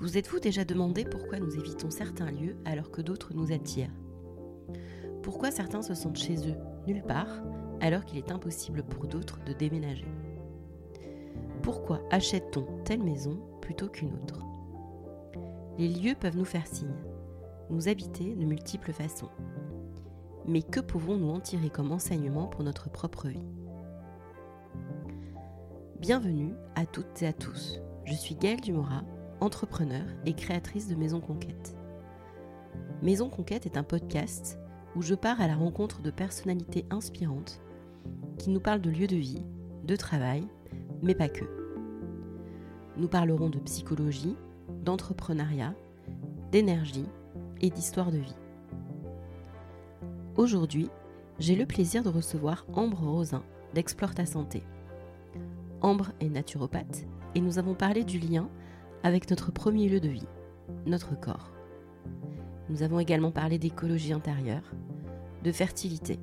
[0.00, 3.92] Vous êtes-vous déjà demandé pourquoi nous évitons certains lieux alors que d'autres nous attirent
[5.22, 7.42] Pourquoi certains se sentent chez eux, nulle part,
[7.82, 10.08] alors qu'il est impossible pour d'autres de déménager
[11.62, 14.40] Pourquoi achète-t-on telle maison plutôt qu'une autre
[15.76, 16.88] Les lieux peuvent nous faire signe,
[17.68, 19.28] nous habiter de multiples façons.
[20.46, 23.44] Mais que pouvons-nous en tirer comme enseignement pour notre propre vie
[25.98, 27.80] Bienvenue à toutes et à tous.
[28.06, 29.04] Je suis Gaëlle Dumora,
[29.40, 31.74] entrepreneur et créatrice de Maison Conquête.
[33.02, 34.58] Maison Conquête est un podcast
[34.94, 37.60] où je pars à la rencontre de personnalités inspirantes
[38.38, 39.42] qui nous parlent de lieux de vie,
[39.84, 40.46] de travail,
[41.02, 41.44] mais pas que.
[42.96, 44.36] Nous parlerons de psychologie,
[44.84, 45.74] d'entrepreneuriat,
[46.52, 47.06] d'énergie
[47.60, 48.36] et d'histoire de vie.
[50.36, 50.88] Aujourd'hui,
[51.38, 53.42] j'ai le plaisir de recevoir Ambre Rosin
[53.74, 54.62] d'Explore ta santé.
[55.80, 58.48] Ambre est naturopathe et nous avons parlé du lien
[59.02, 60.28] avec notre premier lieu de vie,
[60.86, 61.50] notre corps.
[62.68, 64.72] Nous avons également parlé d'écologie intérieure,
[65.42, 66.18] de fertilité.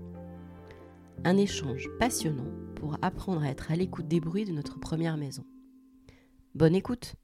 [1.23, 5.43] Un échange passionnant pour apprendre à être à l'écoute des bruits de notre première maison.
[6.53, 7.15] Bonne écoute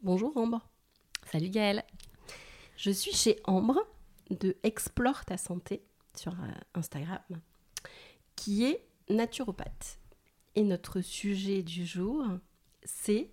[0.00, 0.66] Bonjour Ambre.
[1.26, 1.84] Salut Gaëlle.
[2.76, 3.78] Je suis chez Ambre
[4.30, 5.82] de Explore ta santé
[6.14, 7.20] sur euh, Instagram
[8.38, 9.98] qui est naturopathe.
[10.54, 12.24] Et notre sujet du jour,
[12.84, 13.30] c'est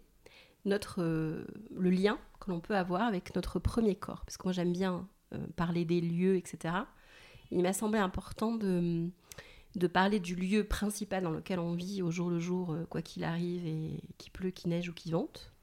[0.65, 4.25] notre euh, le lien que l'on peut avoir avec notre premier corps.
[4.25, 6.73] Parce que moi j'aime bien euh, parler des lieux, etc.
[7.51, 9.07] Il m'a semblé important de,
[9.75, 13.03] de parler du lieu principal dans lequel on vit au jour le jour, euh, quoi
[13.03, 15.53] qu'il arrive, et qu'il pleut, qu'il neige ou qu'il vente.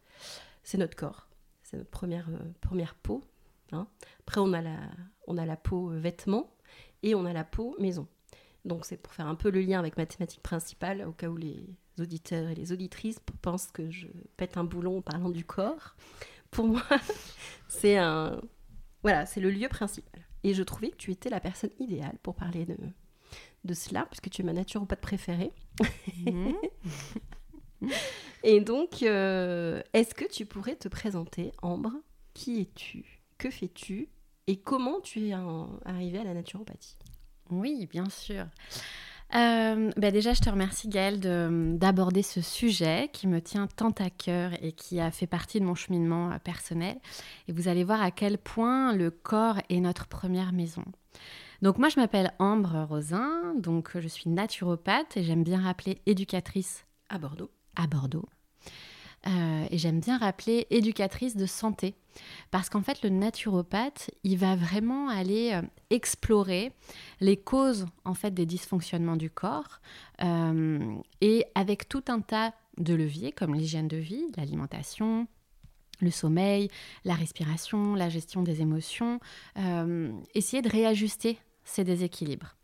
[0.62, 1.26] C'est notre corps.
[1.64, 2.28] C'est notre première,
[2.60, 3.24] première peau.
[3.72, 3.88] Hein.
[4.20, 4.78] Après, on a, la,
[5.26, 6.54] on a la peau vêtement
[7.02, 8.06] et on a la peau maison.
[8.64, 11.36] Donc c'est pour faire un peu le lien avec ma thématique principale, au cas où
[11.36, 11.66] les
[11.98, 15.96] auditeurs et les auditrices pensent que je pète un boulon en parlant du corps.
[16.50, 16.82] Pour moi,
[17.68, 18.40] c'est un
[19.02, 20.22] voilà, c'est le lieu principal.
[20.44, 22.76] Et je trouvais que tu étais la personne idéale pour parler de,
[23.64, 25.52] de cela, puisque tu es ma naturopathe préférée.
[26.26, 26.54] Mhm.
[28.44, 31.92] et donc, euh, est-ce que tu pourrais te présenter, Ambre?
[32.34, 33.22] Qui es-tu?
[33.38, 34.08] Que fais-tu?
[34.46, 35.32] Et comment tu es
[35.84, 36.98] arrivée à la naturopathie?
[37.52, 38.46] Oui, bien sûr.
[39.34, 41.20] Euh, bah déjà, je te remercie Gaëlle
[41.78, 45.64] d'aborder ce sujet qui me tient tant à cœur et qui a fait partie de
[45.64, 46.98] mon cheminement euh, personnel.
[47.48, 50.84] Et vous allez voir à quel point le corps est notre première maison.
[51.62, 56.84] Donc moi, je m'appelle Ambre Rosin, donc je suis naturopathe et j'aime bien rappeler éducatrice
[57.08, 57.50] à Bordeaux.
[57.76, 58.28] À Bordeaux.
[59.26, 61.94] Euh, et j'aime bien rappeler éducatrice de santé.
[62.50, 66.72] Parce qu'en fait, le naturopathe, il va vraiment aller euh, explorer
[67.20, 69.80] les causes en fait des dysfonctionnements du corps
[70.22, 75.26] euh, et avec tout un tas de leviers comme l'hygiène de vie, l'alimentation,
[76.00, 76.68] le sommeil,
[77.04, 79.20] la respiration, la gestion des émotions,
[80.34, 82.56] essayer de réajuster ces déséquilibres.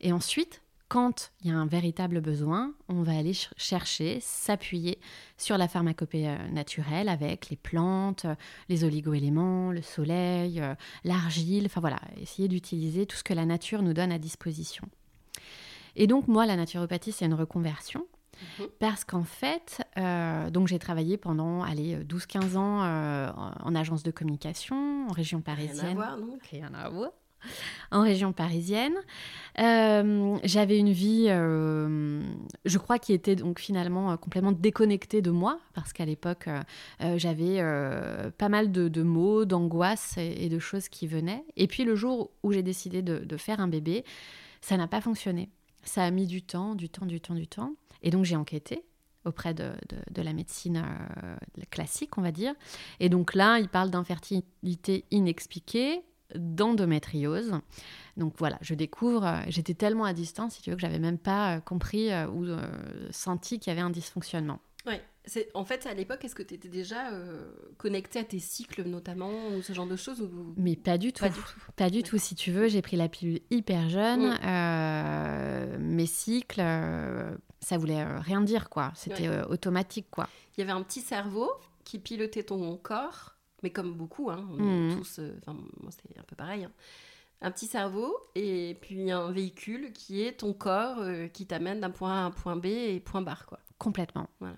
[0.00, 4.98] Et ensuite, quand il y a un véritable besoin, on va aller chercher, s'appuyer
[5.36, 8.34] sur la pharmacopée euh, naturelle avec les plantes, euh,
[8.68, 13.82] les oligoéléments, le soleil, euh, l'argile, enfin voilà, essayer d'utiliser tout ce que la nature
[13.82, 14.88] nous donne à disposition.
[15.94, 18.06] Et donc moi, la naturopathie, c'est une reconversion.
[18.58, 18.68] Mhm.
[18.78, 19.82] Parce qu'en fait,
[20.52, 22.84] donc j'ai travaillé pendant 12-15 ans
[23.34, 25.80] en agence de communication en région parisienne.
[25.80, 26.46] Rien à voir, donc.
[26.46, 27.10] Rien à voir.
[27.90, 28.94] en région parisienne.
[29.58, 32.22] Euh, j'avais une vie, euh,
[32.64, 36.48] je crois, qui était donc finalement euh, complètement déconnectée de moi, parce qu'à l'époque,
[37.16, 37.62] j'avais
[38.38, 41.44] pas mal de, de maux, d'angoisses et, de choses qui venaient.
[41.56, 44.04] Et puis le jour où j'ai décidé de, faire un bébé,
[44.60, 45.50] ça n'a pas fonctionné.
[45.84, 47.74] Ça a mis du temps, du temps, du temps, du temps.
[48.02, 48.84] Et donc j'ai enquêté
[49.24, 49.70] auprès de,
[50.10, 50.82] de, la médecine
[51.70, 52.54] classique, on va dire.
[52.98, 56.02] Et donc là, il parle d'infertilité inexpliquée,
[56.34, 57.52] d'endométriose.
[58.16, 61.18] Donc voilà, je découvre, euh, j'étais tellement à distance, si tu veux, que j'avais même
[61.18, 62.46] pas euh, compris euh, ou
[63.10, 64.60] senti qu'il y avait un dysfonctionnement.
[64.86, 64.94] Oui,
[65.54, 67.10] en fait, à l'époque, est-ce que tu étais déjà
[67.76, 70.54] connectée à tes cycles notamment, ou ce genre de choses ou...
[70.56, 71.22] Mais pas du tout.
[71.22, 71.60] Pas du tout.
[71.76, 72.68] Pas du tout, si tu veux.
[72.68, 74.30] J'ai pris la pilule hyper jeune.
[74.42, 75.78] Mm.
[75.78, 76.62] mes cycles,
[77.60, 78.92] ça voulait rien dire, quoi.
[78.94, 80.28] C'était automatique, quoi.
[80.56, 81.50] Il y avait un petit cerveau
[81.84, 84.96] qui pilotait ton corps mais comme beaucoup, hein, on mmh.
[84.96, 86.72] tous, euh, enfin moi c'est un peu pareil, hein.
[87.40, 91.90] un petit cerveau et puis un véhicule qui est ton corps euh, qui t'amène d'un
[91.90, 93.58] point A à un point B et point barre quoi.
[93.78, 94.28] Complètement.
[94.40, 94.56] Voilà.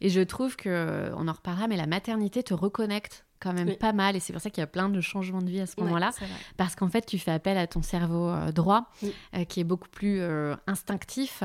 [0.00, 3.76] Et je trouve que, on en reparlera, mais la maternité te reconnecte quand même Oui.
[3.76, 4.16] pas mal.
[4.16, 6.12] Et c'est pour ça qu'il y a plein de changements de vie à ce moment-là.
[6.20, 6.26] Ouais.
[6.56, 9.12] Parce qu'en fait, tu fais appel à ton cerveau euh, droit, Oui.
[9.36, 11.42] euh, qui est beaucoup plus euh, instinctif.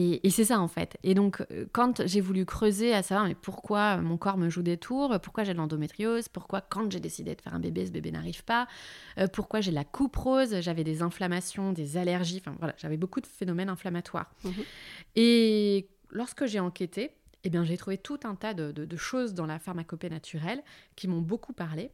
[0.00, 0.96] Et, et c'est ça, en fait.
[1.02, 4.62] Et donc, euh, quand j'ai voulu creuser à savoir mais pourquoi mon corps me joue
[4.62, 7.90] des tours, pourquoi j'ai de l'endométriose, pourquoi quand j'ai décidé de faire un bébé, ce
[7.90, 8.68] bébé n'arrive pas,
[9.18, 13.20] euh, pourquoi j'ai la coupe rose, j'avais des inflammations, des allergies, enfin voilà, j'avais beaucoup
[13.20, 14.30] de phénomènes inflammatoires.
[14.44, 14.52] Mhm.
[15.16, 17.10] Et lorsque j'ai enquêté,
[17.42, 20.62] eh bien, j'ai trouvé tout un tas de, de- de choses dans la pharmacopée naturelle
[20.94, 21.90] qui m'ont beaucoup parlé.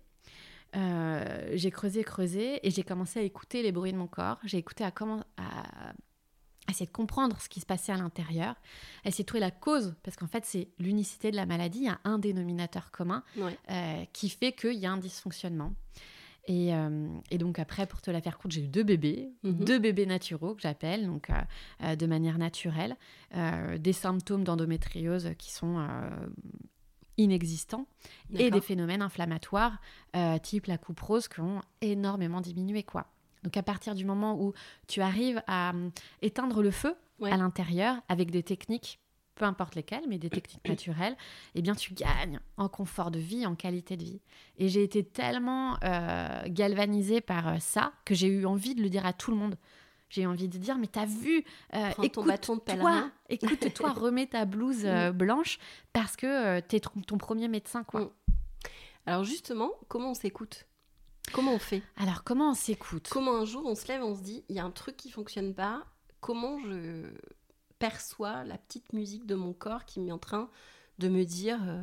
[0.76, 4.38] Euh, j'ai creusé, creusé, et j'ai commencé à écouter les bruits de mon corps.
[4.44, 5.92] J'ai écouté à comment à
[6.68, 8.54] essayer de comprendre ce qui se passait à l'intérieur,
[9.04, 11.80] essayer de trouver la cause, parce qu'en fait, c'est l'unicité de la maladie.
[11.80, 13.56] Il y a un dénominateur commun Ouais.
[13.70, 15.74] euh, qui fait qu'il y a un dysfonctionnement.
[16.46, 19.64] Et, euh, et donc après, pour te la faire courte, j'ai eu deux bébés, Mhm.
[19.64, 21.30] deux bébés naturaux que j'appelle, donc
[21.82, 22.96] euh, de manière naturelle,
[23.78, 25.86] des symptômes d'endométriose qui sont
[27.16, 27.86] inexistants
[28.34, 29.80] et des phénomènes inflammatoires
[30.42, 33.06] type la coupe rose qui ont énormément diminué quoi.
[33.44, 34.52] Donc à partir du moment où
[34.88, 35.90] tu arrives à euh,
[36.22, 37.30] éteindre le feu Ouais.
[37.30, 38.98] à l'intérieur avec des techniques
[39.34, 41.16] peu importe lesquelles, mais des techniques naturelles,
[41.54, 44.20] eh bien tu gagnes en confort de vie, en qualité de vie.
[44.58, 48.88] Et j'ai été tellement euh, galvanisée par euh, ça que j'ai eu envie de le
[48.88, 49.56] dire à tout le monde.
[50.08, 51.44] J'ai eu envie de dire, mais t'as vu,
[51.74, 55.58] euh, Prends ton bâton de écoute-toi, écoute-toi, remets ta blouse euh, blanche
[55.92, 58.02] parce que t'es ton, ton premier médecin, quoi.
[58.02, 58.10] Mm.
[59.06, 60.66] Alors justement, comment on s'écoute?
[61.34, 61.82] Comment on fait?
[61.96, 63.08] Alors comment on s'écoute?
[63.10, 65.10] Comment un jour on se lève, on se dit, il y a un truc qui
[65.10, 65.84] fonctionne pas.
[66.20, 67.10] Comment je
[67.80, 70.48] perçois la petite musique de mon corps qui est en train
[70.98, 71.82] de me dire, euh,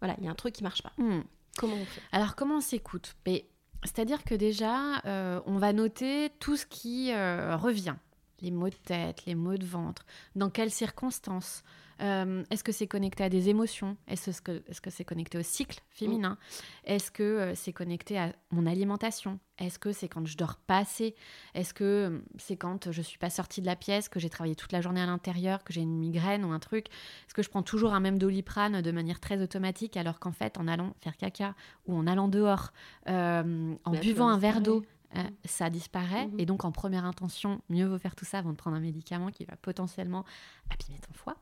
[0.00, 0.92] voilà, il y a un truc qui marche pas?
[0.98, 1.22] Hmm.
[1.56, 2.02] Comment on fait?
[2.12, 3.16] Alors, comment on s'écoute?
[3.26, 3.46] Mais,
[3.84, 7.96] C'est-à-dire que déjà, euh, on va noter tout ce qui euh, revient.
[8.42, 10.04] Les maux de tête, les maux de ventre,
[10.36, 11.62] dans quelles circonstances?
[12.00, 13.96] Euh, Est-ce que c'est connecté à des émotions?
[14.08, 16.38] Est-ce que c'est connecté au cycle féminin?
[16.84, 19.38] Est-ce que euh, c'est connecté à mon alimentation?
[19.58, 21.14] Est-ce que c'est quand je dors pas assez?
[21.54, 24.56] Est-ce que euh, c'est quand je suis pas sortie de la pièce, que j'ai travaillé
[24.56, 26.88] toute la journée à l'intérieur, que j'ai une migraine ou un truc?
[26.88, 30.58] Est-ce que je prends toujours un même doliprane de manière très automatique alors qu'en fait,
[30.58, 31.54] en allant faire caca
[31.86, 32.72] ou en allant dehors,
[33.08, 34.84] euh, en La buvant un verre d'eau,
[35.16, 36.26] euh, ça disparaît.
[36.26, 36.40] Mhm.
[36.40, 39.30] Et donc, en première intention, mieux vaut faire tout ça avant de prendre un médicament
[39.30, 40.24] qui va potentiellement
[40.70, 41.36] abîmer ton foie.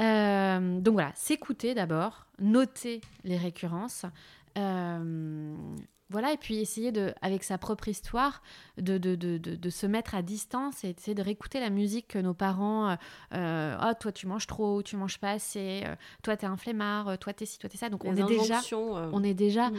[0.00, 4.04] Euh, donc voilà, s'écouter d'abord, noter les récurrences.
[4.58, 5.54] euh,
[6.10, 8.42] voilà, et puis essayer de, avec sa propre histoire,
[8.76, 12.18] de, de, de, de, se mettre à distance et essayer de réécouter la musique que
[12.18, 12.96] nos parents.
[13.32, 17.18] euh, oh, toi, tu manges trop, tu manges pas assez, euh, toi, t'es un flemmard,
[17.18, 17.88] toi, t'es ci, toi, t'es ça.
[17.88, 19.70] Donc, on est déjà euh, on est déjà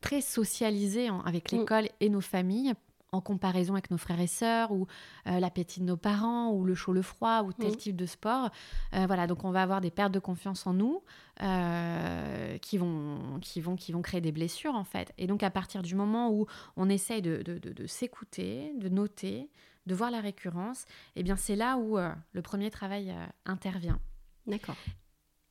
[0.00, 1.56] très socialisé avec Mm.
[1.58, 2.72] l'école et nos familles
[3.12, 4.86] en comparaison avec nos frères et sœurs ou
[5.26, 8.50] euh, l'appétit de nos parents ou le chaud le froid ou tel type de sport
[8.94, 11.02] Euh, voilà donc on va avoir des pertes de confiance en nous
[11.42, 15.50] euh, qui vont qui vont qui vont créer des blessures en fait et donc à
[15.50, 16.46] partir du moment où
[16.76, 19.50] on essaye de, de- de- de s'écouter de noter
[19.86, 20.84] de voir la récurrence
[21.16, 23.14] et bien c'est là où euh, le premier travail
[23.46, 23.98] intervient
[24.46, 24.76] D'accord.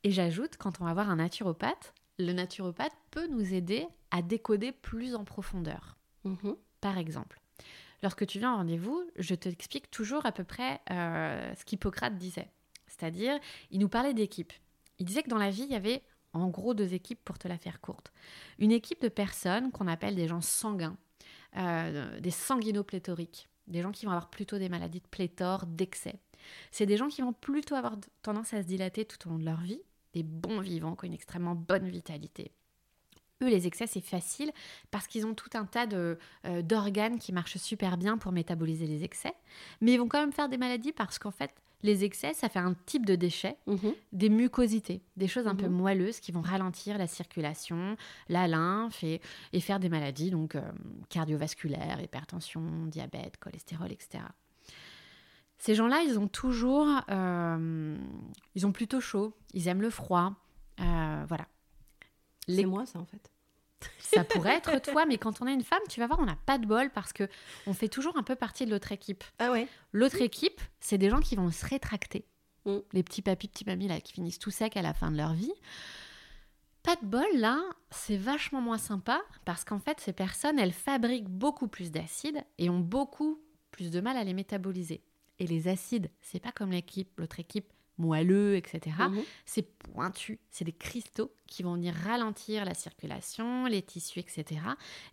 [0.03, 4.71] et j'ajoute, quand on va voir un naturopathe, le naturopathe peut nous aider à décoder
[4.71, 5.97] plus en profondeur.
[6.23, 6.55] Mhm.
[6.81, 7.39] Par exemple,
[8.03, 12.49] lorsque tu viens en rendez-vous, je t'explique toujours à peu près euh, ce qu'Hippocrate disait.
[12.87, 13.39] C'est-à-dire,
[13.71, 14.53] il nous parlait d'équipe.
[14.97, 16.01] Il disait que dans la vie, il y avait
[16.33, 18.11] en gros deux équipes pour te la faire courte.
[18.59, 20.97] Une équipe de personnes qu'on appelle des gens sanguins,
[21.57, 26.19] euh, des sanguinopléthoriques, des gens qui vont avoir plutôt des maladies de pléthore, d'excès.
[26.71, 29.45] C'est des gens qui vont plutôt avoir tendance à se dilater tout au long de
[29.45, 29.81] leur vie,
[30.13, 32.51] des bons vivants qui ont une extrêmement bonne vitalité.
[33.41, 34.51] Eux, les excès, c'est facile
[34.91, 36.15] parce qu'ils ont tout un tas euh,
[36.61, 39.33] d'organes qui marchent super bien pour métaboliser les excès.
[39.81, 42.59] Mais ils vont quand même faire des maladies parce qu'en fait, les excès, ça fait
[42.59, 43.93] un type de déchet, Mhm.
[44.11, 45.73] des mucosités, des choses un peu Mhm.
[45.75, 47.95] moelleuses qui vont ralentir la circulation,
[48.27, 49.21] la lymphe et,
[49.53, 50.61] et faire des maladies donc euh,
[51.07, 54.25] cardiovasculaires, hypertension, diabète, cholestérol, etc.
[55.57, 57.97] Ces gens-là, ils ont toujours, euh,
[58.55, 60.33] ils ont plutôt chaud, ils aiment le froid,
[60.81, 61.47] euh, voilà.
[62.49, 63.31] Les- C'est moi, ça, en fait.
[63.99, 66.35] ça pourrait être toi, mais quand on est une femme, tu vas voir, on n'a
[66.45, 67.29] pas de bol parce que
[67.65, 69.23] on fait toujours un peu partie de l'autre équipe.
[69.39, 72.25] Ah ouais L'autre équipe, c'est des gens qui vont se rétracter.
[72.65, 72.77] Mm.
[72.91, 75.33] Les petits papis, petits mamies là, qui finissent tout secs à la fin de leur
[75.33, 75.53] vie.
[76.83, 81.29] Pas de bol là, c'est vachement moins sympa parce qu'en fait, ces personnes, elles fabriquent
[81.29, 83.41] beaucoup plus d'acides et ont beaucoup
[83.71, 85.03] plus de mal à les métaboliser.
[85.39, 89.21] Et les acides, c'est pas comme l'équipe, l'autre équipe moelleux, etc Mhm.
[89.45, 94.61] c'est pointu, c'est des cristaux qui vont venir ralentir la circulation, les tissus, etc.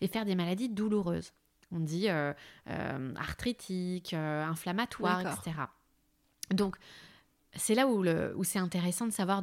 [0.00, 1.32] et faire des maladies douloureuses.
[1.72, 2.32] On dit euh,
[2.70, 5.56] euh, arthritique, euh, inflammatoire, etc.
[6.50, 6.76] Donc,
[7.54, 9.42] c'est là où, où c'est intéressant de savoir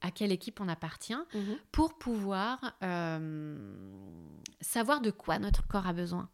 [0.00, 1.56] à quelle équipe on appartient Mhm.
[1.72, 3.58] pour pouvoir euh,
[4.60, 6.28] savoir de quoi notre corps a besoin.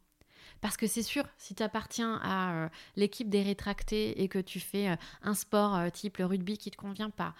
[0.61, 4.61] Parce que c'est sûr, si tu appartiens à euh, l'équipe des rétractés et que tu
[4.61, 7.35] fais euh, un sport euh, type le rugby qui te convient pas,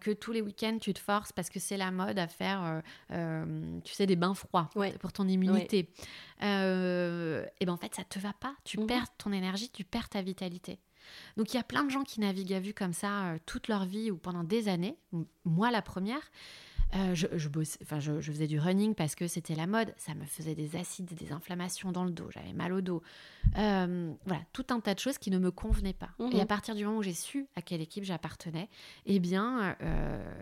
[0.00, 3.94] que tous les week-ends tu te forces parce que c'est la mode à faire, tu
[3.94, 4.92] sais, des bains froids Ouais.
[4.98, 5.88] pour ton immunité,
[6.40, 8.54] et ben en fait ça te va pas.
[8.64, 8.86] Tu Mhm.
[8.86, 10.78] perds ton énergie, tu perds ta vitalité.
[11.36, 13.84] Donc il y a plein de gens qui naviguent à vue comme ça toute leur
[13.86, 14.96] vie ou pendant des années.
[15.44, 16.22] Moi la première,
[16.94, 19.94] euh, je, je, bossais- enfin, je, je faisais du running parce que c'était la mode.
[19.96, 22.30] Ça me faisait des acides, des inflammations dans le dos.
[22.30, 23.02] J'avais mal au dos.
[23.56, 26.10] Euh, voilà, tout un tas de choses qui ne me convenaient pas.
[26.18, 26.32] Mhm.
[26.32, 28.68] Et à partir du moment où j'ai su à quelle équipe j'appartenais,
[29.06, 30.34] eh bien, euh,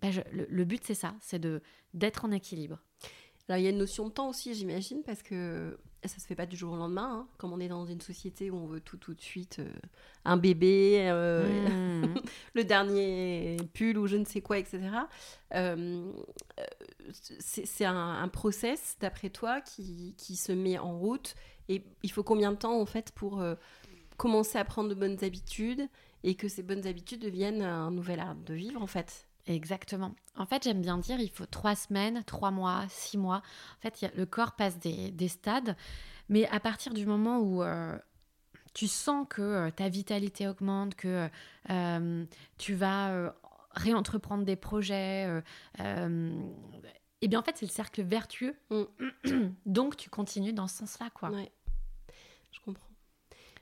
[0.00, 1.60] bah, je- le, le but c'est ça, c'est de
[1.94, 2.82] d'être en équilibre.
[3.48, 5.78] Alors il y a une notion de temps aussi, j'imagine, parce que
[6.08, 7.10] ça se fait pas du jour au lendemain.
[7.20, 7.28] hein.
[7.38, 9.68] Comme on est dans une société où on veut tout tout de suite, euh,
[10.24, 11.68] un bébé, euh,
[12.02, 12.14] Mhm.
[12.54, 14.80] le dernier pull ou je ne sais quoi, etc.
[15.54, 16.10] Euh,
[17.40, 21.34] c'est un, un process, d'après toi, qui, qui se met en route.
[21.68, 23.42] Et il faut combien de temps, en fait, pour
[24.16, 25.88] commencer à prendre de bonnes habitudes
[26.24, 29.26] et que ces bonnes habitudes deviennent un nouvel art de vivre, en fait?
[29.46, 30.14] Exactement.
[30.36, 33.42] En fait, j'aime bien dire, il faut trois semaines, trois mois, six mois.
[33.78, 35.76] En fait, a- le corps passe des, des stades,
[36.28, 37.96] mais à partir du moment où euh,
[38.74, 41.28] tu sens que euh, ta vitalité augmente, que
[41.70, 42.24] euh,
[42.58, 43.34] tu vas
[43.72, 45.42] réentreprendre des projets,
[45.78, 48.56] eh bien, en fait, c'est le cercle vertueux.
[49.64, 51.30] Donc, tu continues dans ce sens-là, quoi.
[51.30, 51.50] Ouais,
[52.52, 52.82] je comprends.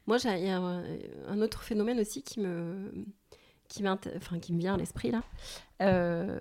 [0.06, 0.84] Moi, il y a un,
[1.28, 2.92] un autre phénomène aussi qui me,
[3.74, 5.22] qui, m'int- enfin, qui me vient à l'esprit là.
[5.82, 6.38] Euh,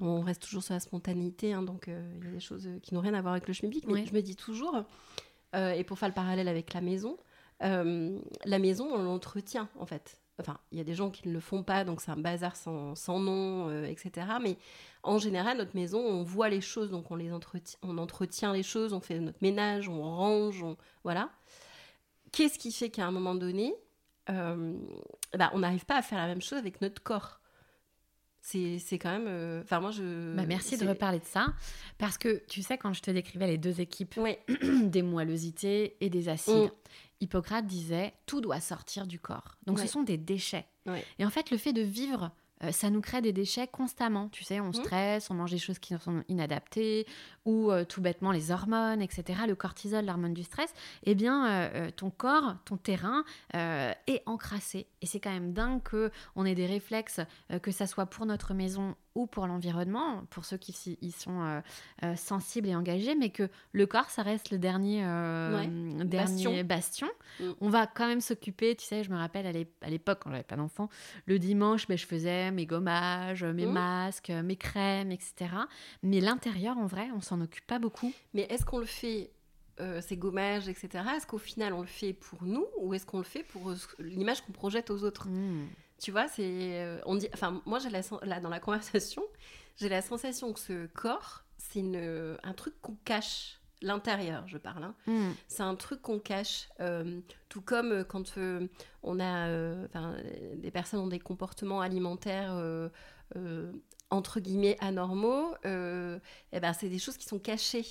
[0.00, 2.94] on reste toujours sur la spontanéité, hein, donc euh, il y a des choses qui
[2.94, 4.06] n'ont rien à voir avec le schmilblick, mais Ouais.
[4.06, 4.84] je me dis toujours,
[5.54, 7.16] euh, et pour faire le parallèle avec la maison,
[7.60, 10.20] la maison, on l'entretient en fait.
[10.38, 12.54] Enfin, il y a des gens qui ne le font pas, donc c'est un bazar
[12.56, 14.10] sans, sans nom, etc.
[14.42, 14.58] Mais
[15.02, 18.62] en général, notre maison, on voit les choses, donc on les entretient, on entretient les
[18.62, 21.30] choses, on fait notre ménage, on range, on, voilà.
[22.32, 23.74] Qu'est-ce qui fait qu'à un moment donné,
[24.30, 24.74] euh,
[25.36, 27.40] bah, on n'arrive pas à faire la même chose avec notre corps
[28.40, 29.26] C'est quand même.
[29.26, 30.34] euh, Enfin, moi, je.
[30.36, 31.48] Bah, merci de reparler de ça.
[31.98, 34.18] Parce que, tu sais, quand je te décrivais les deux équipes,
[34.84, 36.54] des moellosités et des acides.
[36.54, 36.70] Mm.
[37.22, 39.56] Hippocrate disait tout doit sortir du corps.
[39.66, 39.86] Donc Ouais.
[39.86, 40.66] ce sont des déchets.
[40.84, 41.02] Ouais.
[41.18, 42.30] Et en fait, le fait de vivre,
[42.62, 44.28] euh, ça nous crée des déchets constamment.
[44.28, 44.74] Tu sais, on Mm.
[44.74, 47.06] stresse, on mange des choses qui sont inadaptées,
[47.46, 49.40] ou euh, tout bêtement les hormones, etc.
[49.48, 50.74] Le cortisol, l'hormone du stress.
[51.04, 53.24] Eh bien, euh, euh, ton corps, ton terrain
[53.54, 54.86] euh, est encrassé.
[55.00, 57.20] Et c'est quand même dingue que on ait des réflexes,
[57.62, 61.62] que ça soit pour notre maison ou pour l'environnement, pour ceux qui y sont
[62.16, 65.68] sensibles et engagés, mais que le corps, ça reste le dernier, Ouais.
[66.04, 67.08] dernier bastion.
[67.40, 67.44] Mm.
[67.60, 70.56] On va quand même s'occuper, tu sais, je me rappelle à l'époque, quand j'avais pas
[70.56, 70.88] d'enfant,
[71.26, 73.72] le dimanche, ben, je faisais mes gommages, mes Mm.
[73.72, 75.34] masques, mes crèmes, etc.
[76.02, 78.12] Mais l'intérieur, en vrai, on s'en occupe pas beaucoup.
[78.34, 79.30] mais est-ce qu'on le fait,
[79.80, 81.04] euh, ces gommages, etc.
[81.16, 83.76] Est-ce qu'au final, on le fait pour nous ou est-ce qu'on le fait pour euh,
[83.98, 85.28] l'image qu'on projette aux autres?
[85.28, 85.66] Mm.
[85.98, 86.42] Tu vois, c'est.
[86.82, 87.28] euh, on dit.
[87.34, 89.22] Enfin, moi, j'ai la, sen- là, dans la conversation,
[89.76, 93.60] j'ai la sensation que ce corps, c'est une, un truc qu'on cache.
[93.82, 94.84] L'intérieur, je parle.
[94.84, 94.94] hein.
[95.06, 95.32] Mm.
[95.48, 98.66] C'est un truc qu'on cache, euh, tout comme euh, quand euh,
[99.02, 100.16] on a, enfin,
[100.54, 102.54] des personnes ont des comportements alimentaires
[104.10, 106.18] entre guillemets anormaux, euh,
[106.52, 107.86] eh ben c'est des choses qui sont cachées.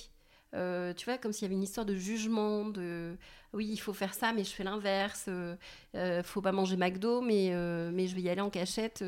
[0.54, 3.16] Euh, tu vois, comme s'il y avait une histoire de jugement, de
[3.56, 5.26] oui, il faut faire ça, mais je fais l'inverse.
[5.28, 5.56] Euh,
[5.94, 9.02] euh, faut pas manger McDo, mais, euh, mais je vais y aller en cachette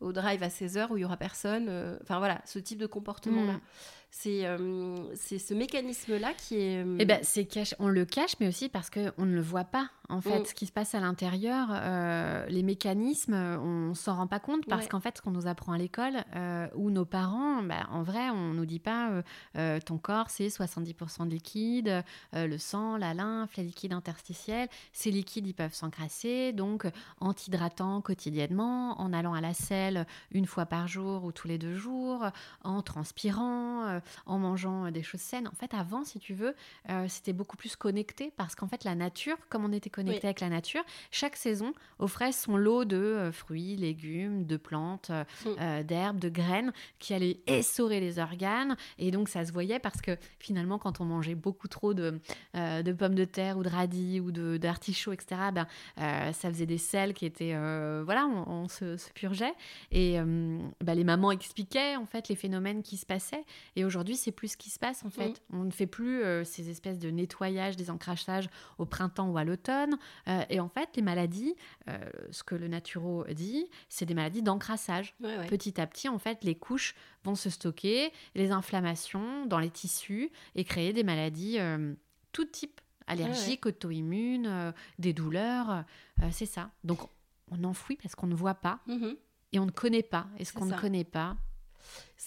[0.00, 1.68] au drive à 16h où il y aura personne.
[2.02, 3.54] Enfin voilà, ce type de comportement-là.
[3.54, 3.60] Mm.
[4.16, 6.84] C'est euh, c'est ce mécanisme-là qui est.
[6.84, 9.64] euh, Eh ben, c'est cache, on le cache, mais aussi parce qu'on ne le voit
[9.64, 9.90] pas.
[10.10, 10.44] En fait, Mm.
[10.44, 14.82] ce qui se passe à l'intérieur, euh, les mécanismes, on s'en rend pas compte parce
[14.82, 14.88] Ouais.
[14.90, 18.28] qu'en fait, ce qu'on nous apprend à l'école euh, ou nos parents, bah, en vrai,
[18.30, 19.10] on nous dit pas
[19.84, 22.04] ton corps c'est 70% de liquide,
[22.34, 24.68] le sang, la lymphe, les liquides interstitiels.
[24.92, 26.86] Ces liquides, ils peuvent s'encrasser, donc
[27.20, 31.58] en t'hydratant quotidiennement, en allant à la selle une fois par jour ou tous les
[31.58, 32.26] deux jours,
[32.62, 35.48] en transpirant, en mangeant euh, des choses saines.
[35.48, 36.54] En fait, avant, si tu veux,
[36.90, 40.26] euh, c'était beaucoup plus connecté parce qu'en fait, la nature, comme on était connecté Oui.
[40.26, 45.10] avec la nature, chaque saison offrait son lot de euh, fruits, légumes, de plantes,
[45.44, 45.82] Mm.
[45.84, 48.76] d'herbes, de graines qui allaient essorer les organes.
[48.98, 52.20] Et donc, ça se voyait parce que finalement, quand on mangeait beaucoup trop de,
[52.54, 55.66] de pommes de terre ou de radis ou d'artichauts, etc., ben,
[56.32, 57.52] ça faisait des sels qui étaient.
[58.04, 59.54] voilà, on, on se, se purgeait.
[59.90, 63.44] Et ben, les mamans expliquaient en fait les phénomènes qui se passaient.
[63.76, 65.40] Et aujourd'hui, aujourd'hui, c'est plus ce qui se passe en fait.
[65.52, 68.48] On ne fait plus euh, ces espèces de nettoyage, des encrassages
[68.78, 69.96] au printemps ou à l'automne.
[70.26, 71.54] Euh, et en fait, les maladies,
[71.88, 71.98] euh,
[72.32, 75.14] ce que le naturo dit, c'est des maladies d'encrassage.
[75.48, 80.30] Petit à petit, en fait, les couches vont se stocker, les inflammations dans les tissus
[80.56, 81.58] et créer des maladies
[82.32, 85.84] tout type allergiques, auto-immunes, des douleurs.
[86.32, 86.70] c'est ça.
[86.82, 86.98] Donc,
[87.52, 88.80] on enfouit parce qu'on ne voit pas.
[88.88, 89.16] Mm-hmm.
[89.52, 90.26] Et on ne connaît pas.
[90.38, 91.36] Et ce qu'on ne connaît pas,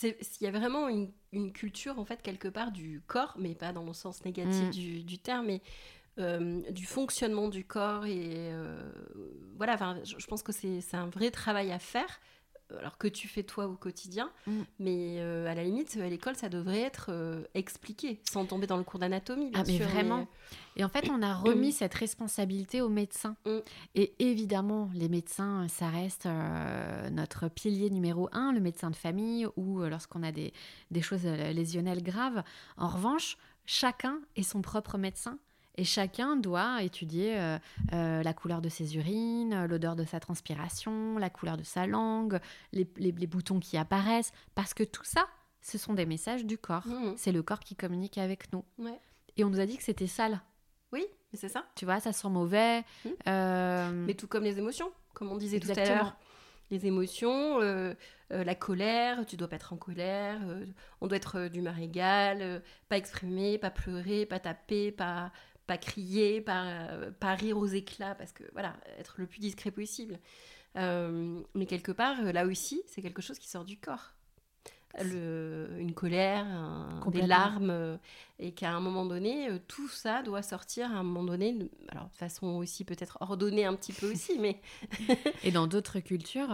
[0.04, 3.86] il y a vraiment une, culture, en fait, quelque part, du corps, mais pas dans
[3.86, 5.04] le sens négatif mm.
[5.04, 5.62] du, terme, mais
[6.20, 8.06] euh, du fonctionnement du corps.
[8.06, 8.92] Et euh,
[9.58, 12.20] voilà, je, je pense que c'est un vrai travail à faire
[12.80, 14.62] alors que tu fais toi au quotidien, mm.
[14.80, 18.78] mais euh, à la limite, à l'école, ça devrait être euh, expliqué, sans tomber dans
[18.78, 20.28] le cours d'anatomie, ah, Mais vraiment.
[20.76, 23.36] Et en fait, on a remis cette responsabilité aux médecins.
[23.46, 23.58] Mm.
[23.96, 29.48] Et évidemment, les médecins, ça reste euh, notre pilier numéro un, le médecin de famille,
[29.56, 30.54] ou lorsqu'on a des,
[30.92, 32.44] des choses lésionnelles graves.
[32.78, 35.40] En revanche, chacun est son propre médecin.
[35.78, 37.60] Et chacun doit étudier euh,
[37.94, 42.40] euh, la couleur de ses urines, l'odeur de sa transpiration, la couleur de sa langue,
[42.74, 42.84] les,
[43.28, 45.28] boutons qui apparaissent, parce que tout ça,
[45.62, 46.88] ce sont des messages du corps.
[46.88, 47.14] Mmh.
[47.16, 48.66] C'est le corps qui communique avec nous.
[49.38, 50.42] Et on nous a dit que c'était sale.
[50.92, 51.64] Oui, mais c'est ça.
[51.76, 52.80] Tu vois, ça sent mauvais.
[53.06, 53.10] Mmh.
[53.28, 56.18] Euh, mais tout comme les émotions, comme on disait tout à l'heure.
[56.72, 57.60] Les émotions,
[58.30, 60.42] la colère, tu dois pas être en colère,
[61.00, 65.32] on doit être d'humeur égale, pas exprimer, pas pleurer, pas taper, pas,
[65.68, 66.88] pas crier, pas,
[67.20, 70.20] pas rire aux éclats, parce que voilà, être le plus discret possible.
[70.78, 74.14] Euh, mais quelque part, là aussi, c'est quelque chose qui sort du corps.
[75.04, 76.48] Le, une colère,
[77.08, 77.98] des larmes, euh,
[78.40, 81.56] et qu'à un moment donné, euh, tout ça doit sortir à un moment donné,
[81.90, 84.60] alors de façon aussi peut-être ordonnée un petit peu aussi, mais...
[85.44, 86.50] et dans d'autres cultures,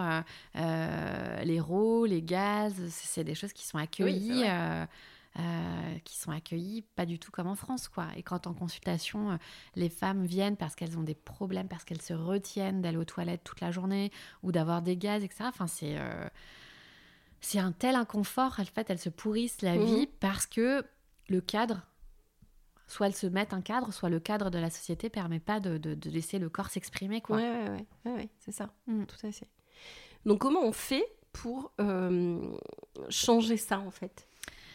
[0.55, 4.43] les rôles, les gaz, c'est des choses qui sont accueillies.
[5.39, 8.05] Euh, qui sont accueillis pas du tout comme en France, quoi.
[8.15, 9.37] Et quand en consultation, euh,
[9.75, 13.43] les femmes viennent parce qu'elles ont des problèmes, parce qu'elles se retiennent d'aller aux toilettes
[13.43, 14.11] toute la journée
[14.43, 15.45] ou d'avoir des gaz, etc.
[15.47, 16.29] Enfin, c'est euh,
[17.41, 18.59] c'est un tel inconfort.
[18.59, 19.83] En fait, elles se pourrissent la mmh.
[19.83, 20.85] vie parce que
[21.29, 21.81] le cadre,
[22.85, 25.79] soit elles se mettent un cadre, soit le cadre de la société permet pas de,
[25.79, 27.37] de, laisser le corps s'exprimer, quoi.
[27.37, 29.05] Ouais, ouais, ouais, ouais, c'est ça, mmh.
[29.05, 29.49] tout à fait.
[30.27, 31.73] Donc, comment on fait pour
[33.09, 34.27] changer ça, en fait?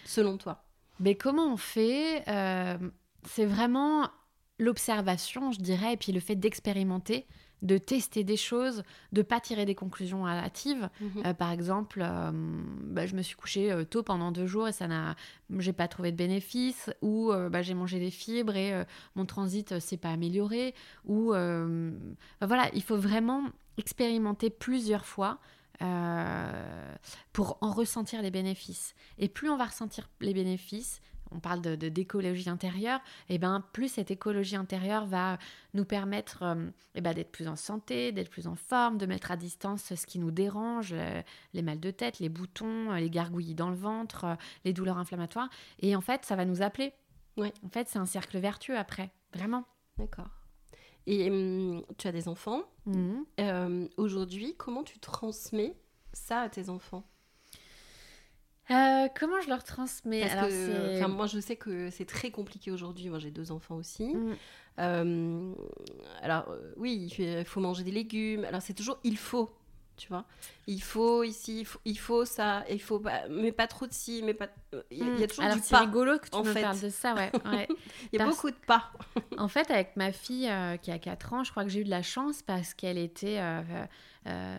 [0.09, 0.65] Selon toi
[1.01, 2.79] Mais comment on fait euh,
[3.25, 4.11] C'est vraiment
[4.59, 7.27] l'observation, je dirais, et puis le fait d'expérimenter,
[7.63, 10.89] de tester des choses, de pas tirer des conclusions hâtives.
[11.01, 11.23] Mhm.
[11.27, 14.89] Euh, par exemple, euh, bah, je me suis couchée tôt pendant deux jours et ça
[14.89, 15.15] n'a,
[15.59, 19.97] j'ai pas trouvé de bénéfice, ou bah, j'ai mangé des fibres et mon transit s'est
[19.97, 23.45] pas amélioré, ou bah, voilà, il faut vraiment
[23.77, 25.39] expérimenter plusieurs fois
[25.83, 26.95] euh,
[27.33, 28.95] pour en ressentir les bénéfices.
[29.19, 33.63] Et plus on va ressentir les bénéfices, on parle de, d'écologie intérieure, et eh ben
[33.73, 35.39] plus cette écologie intérieure va
[35.75, 39.31] nous permettre euh, eh ben, d'être plus en santé, d'être plus en forme, de mettre
[39.31, 43.55] à distance ce qui nous dérange, euh, les mal de tête, les boutons, les gargouillis
[43.55, 45.51] dans le ventre, les douleurs inflammatoires.
[45.81, 46.93] Et en fait, ça va nous appeler.
[47.37, 47.53] Ouais.
[47.65, 49.65] En fait, c'est un cercle vertueux après, vraiment.
[49.99, 50.31] D'accord.
[51.09, 52.63] Et hum, tu as des enfants.
[52.85, 53.25] Mhm.
[53.41, 55.75] Euh, aujourd'hui, comment tu transmets
[56.13, 57.03] ça à tes enfants?
[58.71, 60.23] Euh, comment je leur transmets?
[60.23, 63.09] Alors, Moi, je sais que c'est très compliqué aujourd'hui.
[63.09, 64.15] Moi, j'ai deux enfants aussi.
[64.15, 64.37] Mhm.
[64.81, 65.55] Euh,
[66.21, 68.45] alors, oui, il faut manger des légumes.
[68.45, 69.51] Alors, c'est toujours il faut
[69.99, 70.25] tu vois.
[70.67, 74.49] Il faut ici, il faut, ça, il faut mais pas trop de ci, mais pas.
[74.91, 75.27] Il y, a hmm.
[75.27, 77.31] toujours Alors, c'est rigolo que tu me parles de ça, ouais.
[78.13, 78.91] il y a beaucoup de pas.
[79.37, 81.85] en fait, avec ma fille euh, qui a 4 ans, je crois que j'ai eu
[81.85, 83.63] de la chance parce qu'elle était euh,
[84.27, 84.57] euh,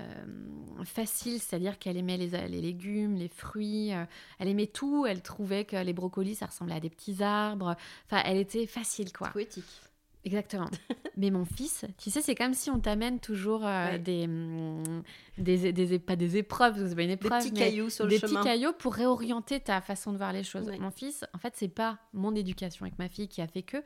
[0.84, 3.92] facile, c'est-à-dire qu'elle aimait les, les, légumes, les fruits,
[4.40, 5.06] elle aimait tout.
[5.08, 7.76] Elle trouvait que les brocolis, ça ressemblait à des petits arbres.
[8.06, 9.30] Enfin, elle était facile, quoi.
[9.30, 9.82] Poétique.
[10.26, 10.70] Exactement.
[11.18, 15.04] Mais mon fils, tu sais, c'est comme si on t'amène toujours euh, des, mm,
[15.38, 18.20] des, des, pas des épreuves, c'est pas une épreuve, des petits cailloux sur le des
[18.20, 18.42] chemin.
[18.42, 20.70] petits cailloux pour réorienter ta façon de voir les choses.
[20.80, 23.78] Mon fils, en fait, c'est pas mon éducation avec ma fille qui a fait que,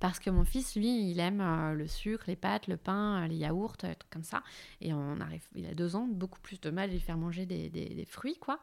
[0.00, 3.36] parce que mon fils, lui, il aime euh, le sucre, les pâtes, le pain, les
[3.36, 4.42] yaourts, des trucs comme ça.
[4.80, 7.44] Et on arrive, il a deux ans, beaucoup plus de mal à lui faire manger
[7.44, 8.60] des, des fruits, quoi.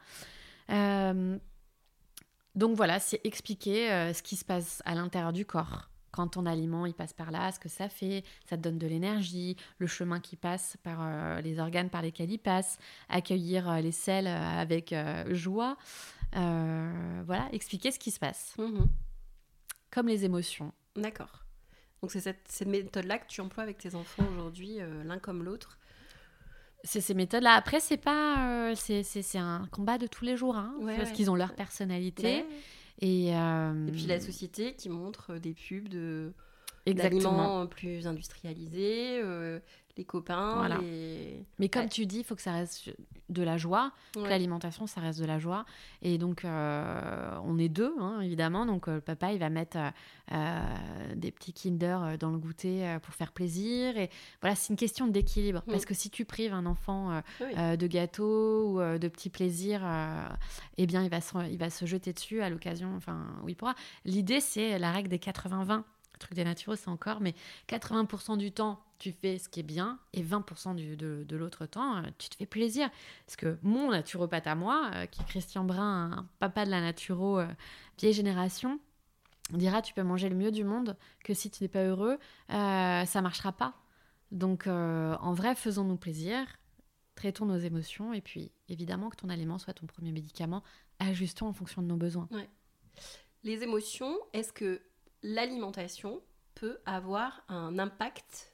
[0.72, 1.38] Euh,
[2.56, 6.86] donc voilà, c'est expliquer ce qui se passe à l'intérieur du corps quand ton aliment
[6.86, 10.20] il passe par là, ce que ça fait, ça te donne de l'énergie, le chemin
[10.20, 12.78] qui passe par euh, les organes par lesquels il passe,
[13.10, 14.96] accueillir euh, les selles euh, avec
[15.30, 15.78] joie,
[16.34, 18.88] voilà, expliquer ce qui se passe, mhm.
[19.92, 20.72] comme les émotions.
[20.96, 21.46] D'accord.
[22.02, 25.78] Donc c'est cette, méthode-là que tu emploies avec tes enfants aujourd'hui, l'un comme l'autre?
[26.84, 27.56] C'est ces méthodes-là.
[27.56, 31.54] Après, c'est pas, c'est un combat de tous les jours, hein, parce qu'ils ont leur
[31.54, 32.46] personnalité.
[33.02, 36.34] Et, euh, Et puis la société qui montre des pubs de
[36.86, 39.60] d'aliments plus industrialisés, euh,
[40.00, 40.78] les copains, Voilà.
[40.78, 41.44] les...
[41.60, 41.90] Mais comme Ouais.
[41.90, 42.90] tu dis, il faut que ça reste
[43.28, 43.92] de la joie.
[44.16, 44.22] que.
[44.30, 45.66] L'alimentation, ça reste de la joie.
[46.02, 48.66] Et donc, euh, on est deux, hein, évidemment.
[48.66, 49.78] Donc, euh, le papa, il va mettre
[50.32, 50.60] euh,
[51.16, 53.98] des petits Kinder euh, dans le goûter pour faire plaisir.
[53.98, 54.10] Et
[54.42, 55.64] voilà, c'est une question d'équilibre.
[55.68, 55.72] Mm.
[55.72, 57.78] Parce que si tu prives un enfant Oui.
[57.78, 59.82] de gâteaux ou de petits plaisirs,
[60.78, 63.56] eh bien, il va, se, il va se jeter dessus à l'occasion, enfin, où il
[63.56, 63.76] pourra.
[64.06, 65.84] L'idée, c'est la règle des 80-20.
[66.20, 67.34] Truc des naturaux, c'est encore, mais
[67.68, 71.98] 80% du temps, tu fais ce qui est bien, et 20% du- de, l'autre temps,
[71.98, 72.90] euh, tu te fais plaisir.
[73.26, 76.82] Parce que mon naturopathe à moi, euh, qui est Christian Brun, un papa de la
[76.82, 77.48] naturo euh,
[77.98, 78.80] vieille génération,
[79.52, 82.20] dira tu peux manger le mieux du monde, que si tu n'es pas heureux,
[82.52, 83.74] euh, ça marchera pas.
[84.32, 86.46] Donc, en vrai, faisons-nous plaisir,
[87.16, 90.62] traitons nos émotions, et puis évidemment que ton aliment soit ton premier médicament,
[91.00, 92.28] ajustons en fonction de nos besoins.
[93.44, 94.82] Les émotions, est-ce que
[95.24, 96.22] l'alimentation
[96.56, 98.54] peut avoir un impact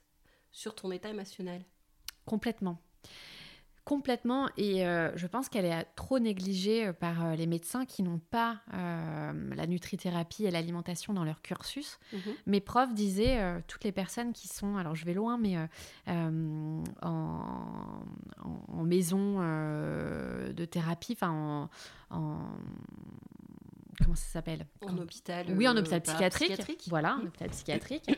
[0.51, 1.63] sur ton état émotionnel
[2.25, 2.79] Complètement.
[3.83, 8.01] Complètement, et euh, je pense qu'elle est trop négligée euh, par euh, les médecins qui
[8.01, 11.99] n'ont pas euh, la nutrithérapie et l'alimentation dans leur cursus.
[12.47, 15.55] Mes profs disaient, euh, toutes les personnes qui sont, alors je vais loin, mais
[16.07, 16.83] en,
[18.85, 21.69] maison de thérapie, enfin en,
[22.09, 22.39] en-
[24.03, 26.83] Comment ça s'appelle En hôpital Oui, en euh, hôpital psychiatrique.
[26.87, 27.27] Voilà, en Mhm.
[27.27, 28.09] hôpital psychiatrique.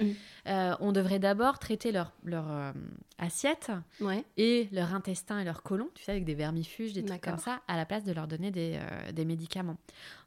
[0.48, 2.72] Euh, on devrait d'abord traiter leur, leur euh,
[3.18, 4.24] assiette Ouais.
[4.38, 7.62] et leur intestin et leur côlon, tu sais, avec des vermifuges, des trucs comme ça,
[7.68, 9.78] à la place de leur donner des, euh, des médicaments.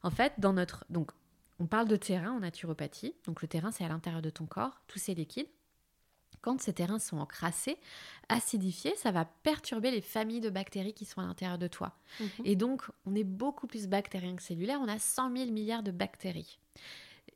[0.03, 0.85] En fait, dans notre.
[0.91, 1.11] Donc,
[1.59, 3.15] on parle de terrain en naturopathie.
[3.27, 5.47] Donc, le terrain, c'est à l'intérieur de ton corps, tous ces liquides.
[6.42, 7.76] Quand ces terrains sont encrassés,
[8.29, 11.94] acidifiés, ça va perturber les familles de bactéries qui sont à l'intérieur de toi.
[12.20, 12.29] Mhm.
[12.44, 14.81] Et donc, on est beaucoup plus bactérien que cellulaire.
[14.81, 16.59] On a 100 000 milliards de bactéries.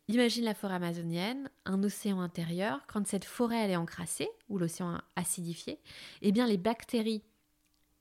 [0.09, 2.81] Imagine la forêt amazonienne, un océan intérieur.
[2.87, 5.81] Quand cette forêt elle est encrassée, ou l'océan acidifié,
[6.21, 7.23] eh bien les bactéries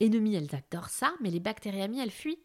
[0.01, 2.39] ennemies, elles adorent ça, mais les bactéries amies, elles fuient.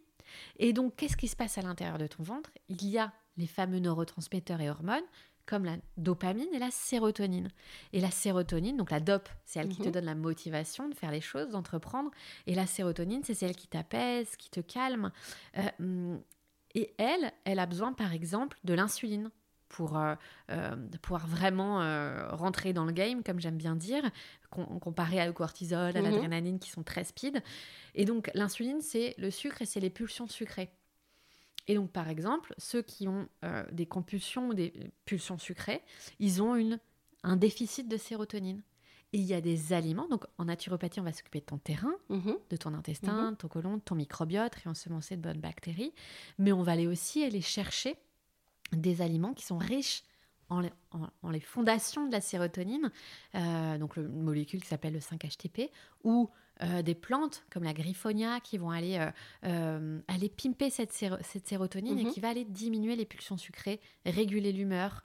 [0.58, 2.50] Et donc, qu'est-ce qui se passe à l'intérieur de ton ventre?
[2.68, 5.04] Il y a les fameux neurotransmetteurs et hormones,
[5.48, 7.48] comme la dopamine et la sérotonine.
[7.92, 9.92] Et la sérotonine, donc la dope, c'est elle qui te Mhm.
[9.92, 12.10] donne la motivation de faire les choses, d'entreprendre.
[12.46, 15.10] Et la sérotonine, c'est celle qui t'apaise, qui te calme.
[15.56, 16.22] Euh, hum,
[16.74, 19.30] et elle, elle a besoin, par exemple, de l'insuline
[19.68, 20.14] pour euh,
[20.50, 24.02] euh, pouvoir vraiment euh, rentrer dans le game, comme j'aime bien dire,
[24.50, 26.04] com- comparé au cortisol, à Mhm.
[26.04, 27.42] l'adrénaline qui sont très speed.
[27.94, 30.70] Et donc l'insuline, c'est le sucre et c'est les pulsions sucrées.
[31.68, 34.72] Et donc par exemple, ceux qui ont euh, des compulsions ou des
[35.04, 35.82] pulsions sucrées,
[36.18, 36.80] ils ont une,
[37.22, 38.62] un déficit de sérotonine.
[39.14, 41.94] Et il y a des aliments, donc en naturopathie, on va s'occuper de ton terrain,
[42.10, 42.36] Mhm.
[42.50, 45.94] de ton intestin, de ton côlon, de ton microbiote, réensemencer de bonnes bactéries.
[46.38, 47.96] Mais on va aller aussi aller chercher
[48.72, 50.02] des aliments qui sont riches
[50.50, 52.90] en, les- en- en les fondations de la sérotonine,
[53.34, 55.70] euh, donc le- une molécule qui s'appelle le 5-HTP,
[56.04, 56.30] ou
[56.62, 58.98] euh, des plantes comme la griffonia qui vont aller,
[59.44, 62.10] euh, aller pimper cette, séro- cette sérotonine et Mhm.
[62.12, 65.04] qui va aller diminuer les pulsions sucrées, réguler l'humeur.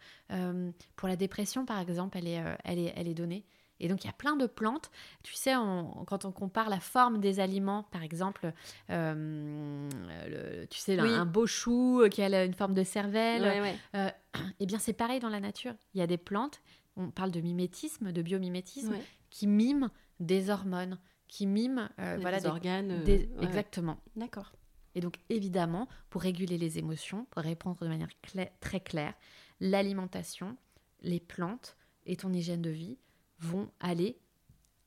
[0.96, 3.46] Pour la dépression, par exemple, elle est, elle est, elle est donnée.
[3.84, 4.90] Et donc, il y a plein de plantes.
[5.24, 8.54] Tu sais, on- quand on compare la forme des aliments, par exemple,
[8.90, 9.90] euh,
[10.28, 11.10] le- tu sais, Oui.
[11.10, 13.62] un beau chou euh, qui a une forme de cervelle, Ouais,
[13.94, 14.14] ouais.
[14.60, 15.74] eh bien, c'est pareil dans la nature.
[15.94, 16.62] Il y a des plantes,
[16.96, 19.02] on parle de mimétisme, de biomimétisme, Ouais.
[19.30, 22.92] qui miment des hormones, qui miment euh, Des voilà, des- organes.
[22.92, 23.98] euh, des- exactement.
[24.16, 24.54] D'accord.
[24.96, 29.14] Et donc, évidemment, pour réguler les émotions, pour répondre de manière cla- très claire,
[29.60, 30.56] l'alimentation,
[31.02, 32.98] les plantes et ton hygiène de vie
[33.44, 34.20] vont aller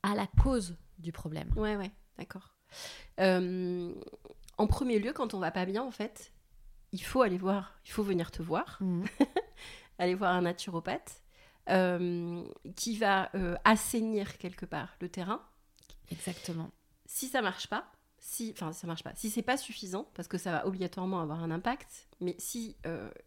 [0.03, 1.49] à la cause du problème.
[1.55, 2.55] Ouais, ouais, d'accord.
[3.19, 3.93] Euh,
[4.57, 6.31] en premier lieu, quand on va pas bien, en fait,
[6.91, 9.05] il faut aller voir, il faut venir te voir, Mhm.
[9.99, 11.21] aller voir un naturopathe
[11.69, 12.43] euh,
[12.75, 15.41] qui va euh, assainir quelque part le terrain.
[16.11, 16.71] Exactement.
[17.05, 20.37] Si ça marche pas, si, enfin ça marche pas, si c'est pas suffisant, parce que
[20.37, 22.75] ça va obligatoirement avoir un impact, mais si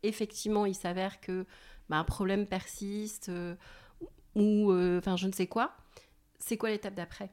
[0.03, 1.47] effectivement il s'avère que
[1.89, 3.31] bah, un problème persiste
[4.35, 5.77] ou euh, enfin je ne sais quoi,
[6.39, 7.31] c'est quoi l'étape d'après?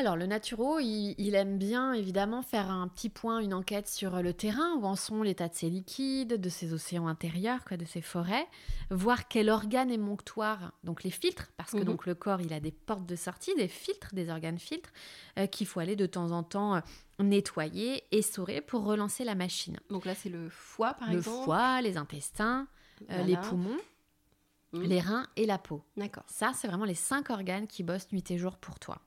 [0.00, 4.22] Alors, le naturo, il, il aime bien évidemment faire un petit point, une enquête sur
[4.22, 7.84] le terrain, où en sont l'état de ses liquides, de ses océans intérieurs, quoi, de
[7.84, 8.46] ses forêts,
[8.92, 11.84] voir quel organe est monctoire, donc les filtres, parce que Mhm.
[11.84, 14.90] donc le corps, il a des portes de sortie, des filtres, des organes filtres,
[15.36, 16.80] euh, qu'il faut aller de temps en temps euh,
[17.18, 19.78] nettoyer, essorer pour relancer la machine.
[19.90, 21.44] Donc là c'est le foie par le exemple.
[21.44, 22.68] foie, les intestins,
[23.10, 23.76] euh, les poumons,
[24.72, 24.82] Mhm.
[24.82, 25.82] les reins et la peau.
[25.96, 26.24] D'accord.
[26.26, 28.98] Ça, c'est vraiment les cinq organes qui bossent nuit et jour pour toi.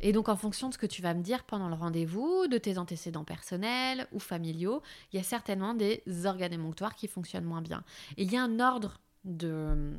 [0.00, 2.58] Et donc, en fonction de ce que tu vas me dire pendant le rendez-vous, de
[2.58, 7.62] tes antécédents personnels ou familiaux, il y a certainement des organes émonctoires qui fonctionnent moins
[7.62, 7.84] bien.
[8.16, 9.92] Et il y a un ordre de,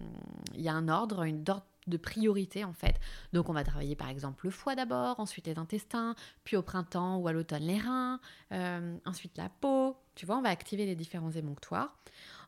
[0.55, 2.99] il y a un ordre, une ordre de priorité en fait.
[3.33, 7.17] Donc on va travailler par exemple le foie d'abord, ensuite les intestins, puis au printemps
[7.17, 8.19] ou à l'automne les reins,
[8.51, 9.97] euh, ensuite la peau.
[10.15, 11.95] Tu vois, on va activer les différents émonctoires.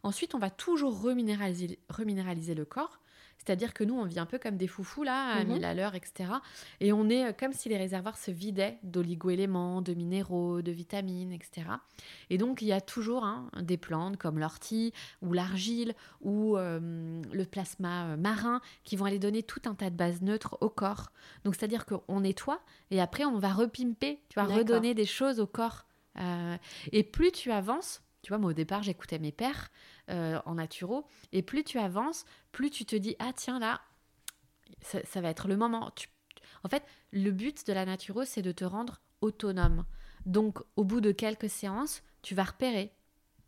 [0.05, 2.99] Ensuite, on va toujours reminéraliser, reminéraliser le corps.
[3.39, 5.63] C'est-à-dire que nous, on vit un peu comme des foufous, là, à 1000 mhm.
[5.63, 6.29] à l'heure, etc.
[6.79, 11.33] Et on est euh, comme si les réservoirs se vidaient d'oligo-éléments, de minéraux, de vitamines,
[11.33, 11.65] etc.
[12.29, 17.19] Et donc, il y a toujours hein, des plantes comme l'ortie ou l'argile ou euh,
[17.31, 20.69] le plasma euh, marin qui vont aller donner tout un tas de bases neutres au
[20.69, 21.11] corps.
[21.45, 25.47] Donc, c'est-à-dire qu'on nettoie et après, on va repimper, tu vas redonner des choses au
[25.47, 25.87] corps.
[26.91, 29.69] et plus tu avances, tu vois, moi au départ, j'écoutais mes pères
[30.09, 33.81] euh, en naturo, et plus tu avances, plus tu te dis, ah tiens, là,
[34.81, 35.91] ça, va être le moment.
[36.63, 39.85] En fait, le but de la naturo, c'est de te rendre autonome.
[40.25, 42.91] Donc, au bout de quelques séances, tu vas repérer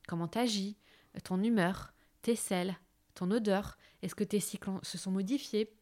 [0.07, 0.77] comment tu agis,
[1.23, 2.77] ton humeur, tes selles,
[3.13, 3.77] ton odeur.
[4.01, 5.76] Est-ce que tes cycles se sont modifiés?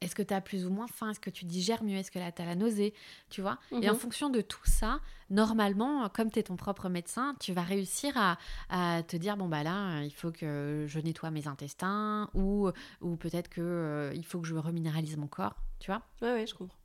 [0.00, 1.10] Est-ce que tu as plus ou moins faim?
[1.10, 1.96] Est-ce que tu digères mieux?
[1.96, 2.94] Est-ce que là, tu as la nausée?
[3.30, 3.58] Tu vois?
[3.72, 3.98] Et en mhm.
[3.98, 9.02] fonction de tout ça, normalement, comme tu es ton propre médecin, tu vas réussir à,
[9.02, 13.48] te dire bon, bah là, il faut que je nettoie mes intestins ou, ou peut-être
[13.48, 15.56] qu'il euh, il faut que je reminéralise mon corps.
[15.80, 16.02] Tu vois?
[16.22, 16.78] Oui, ouais, je comprends.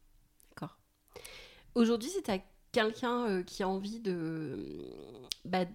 [0.49, 0.78] D'accord.
[1.76, 2.39] Aujourd'hui, si tu as
[2.71, 4.89] quelqu'un euh, qui a envie de.
[5.45, 5.65] Bah,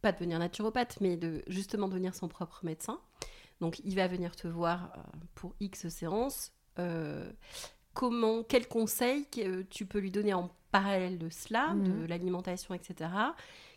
[0.00, 2.98] pas devenir naturopathe, mais de justement devenir son propre médecin.
[3.60, 5.00] Donc, il va venir te voir euh,
[5.36, 6.52] pour X séances
[7.94, 12.06] comment, quels conseils que tu peux lui donner en parallèle de cela, de mhm.
[12.06, 13.10] l'alimentation, etc.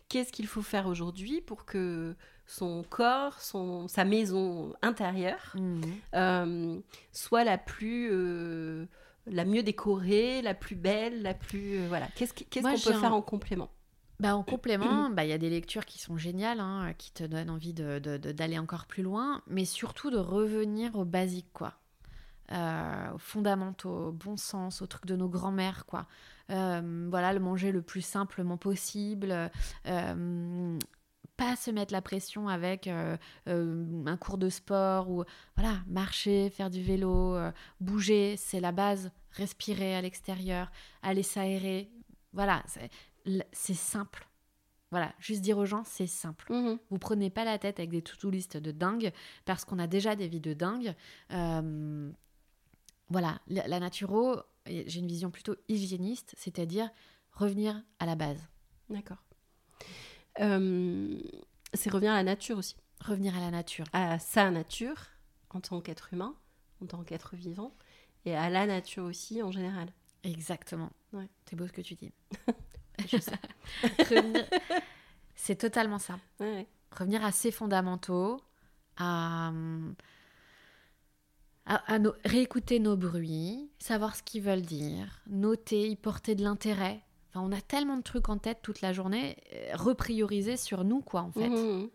[0.08, 2.14] Qu'est-ce qu'il faut faire aujourd'hui pour que
[2.46, 5.82] son corps, son, sa maison intérieure mhm.
[6.14, 6.80] euh,
[7.12, 8.86] soit la plus, euh,
[9.26, 12.08] la mieux décorée, la plus belle, la plus voilà.
[12.16, 13.70] Qu'est-ce qu'on peut faire en complément?
[14.18, 17.24] Bah, en complément, bah, il y a des lectures qui sont géniales, hein, qui te
[17.24, 21.74] donnent envie d'aller de, de, encore plus loin, mais surtout de revenir au basique, quoi
[22.52, 26.06] euh, aux fondamentaux, au bon sens, aux trucs de nos grands-mères, quoi.
[26.50, 29.50] Euh, voilà, le manger le plus simplement possible,
[29.86, 30.78] euh,
[31.36, 35.24] pas se mettre la pression avec un cours de sport ou
[35.56, 37.36] voilà, marcher, faire du vélo,
[37.80, 39.10] bouger, c'est la base.
[39.32, 40.70] Respirer à l'extérieur,
[41.02, 41.90] aller s'aérer,
[42.32, 42.62] voilà,
[43.52, 44.26] c'est simple.
[44.92, 46.50] Voilà, juste dire aux gens, c'est simple.
[46.50, 49.12] Mmh Vous prenez pas la tête avec des to-do list de dingue,
[49.44, 50.94] parce qu'on a déjà des vies de dingue
[53.08, 56.90] voilà, la, naturo, j'ai une vision plutôt hygiéniste, c'est-à-dire
[57.32, 58.40] revenir à la base.
[58.90, 59.22] D'accord.
[60.40, 61.20] Euh,
[61.72, 62.76] c'est revenir à la nature aussi.
[63.00, 63.86] Revenir à la nature.
[63.92, 65.06] À sa nature,
[65.50, 66.34] en tant qu'être humain,
[66.82, 67.72] en tant qu'être vivant,
[68.24, 69.92] et à la nature aussi en général.
[70.24, 70.90] Exactement.
[71.12, 71.28] Ouais.
[71.48, 72.12] C'est beau ce que tu dis.
[75.34, 76.18] C'est totalement ça.
[76.90, 78.40] Revenir à ses fondamentaux,
[78.96, 79.52] à
[81.66, 87.02] à, réécouter nos bruits, savoir ce qu'ils veulent dire, noter, y porter de l'intérêt.
[87.30, 91.00] Enfin, on a tellement de trucs en tête toute la journée, euh, reprioriser sur nous,
[91.00, 91.48] quoi, en fait.
[91.48, 91.88] Mmh, mmh.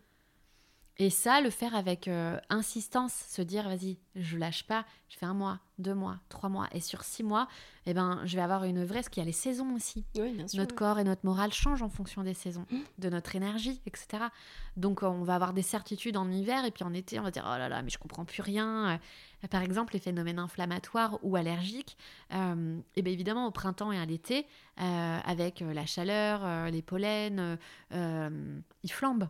[0.98, 5.24] Et ça, le faire avec euh, insistance, se dire, vas-y, je lâche pas, je fais
[5.24, 7.48] un mois, deux mois, trois mois, et sur six mois,
[7.86, 10.04] eh ben, je vais avoir une vraie, parce qu'il y a les saisons aussi.
[10.54, 12.76] notre corps et notre morale changent en fonction des saisons, mmh.
[12.98, 14.24] de notre énergie, etc.
[14.76, 17.44] Donc, on va avoir des certitudes en hiver, et puis en été, on va dire,
[17.46, 19.00] oh là là, mais je comprends plus rien.
[19.50, 21.96] Par exemple, les phénomènes inflammatoires ou allergiques,
[22.34, 24.46] euh, et bien évidemment au printemps et à l'été,
[24.78, 27.56] euh, avec la chaleur, les pollens,
[27.90, 29.28] ils flambent.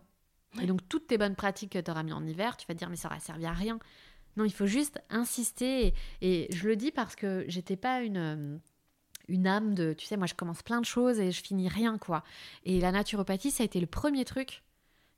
[0.61, 2.91] Et donc, toutes tes bonnes pratiques que tu auras mis en hiver, tu vas dire,
[2.91, 3.79] mais ça aura servi à rien.
[4.37, 5.95] Non, il faut juste insister.
[6.21, 8.59] Et, je le dis parce que j'étais pas une, euh,
[9.29, 11.99] une âme de, tu sais, moi je commence plein de choses et je finis rien,
[11.99, 12.23] quoi.
[12.65, 14.63] Et la naturopathie, ça a été le premier truc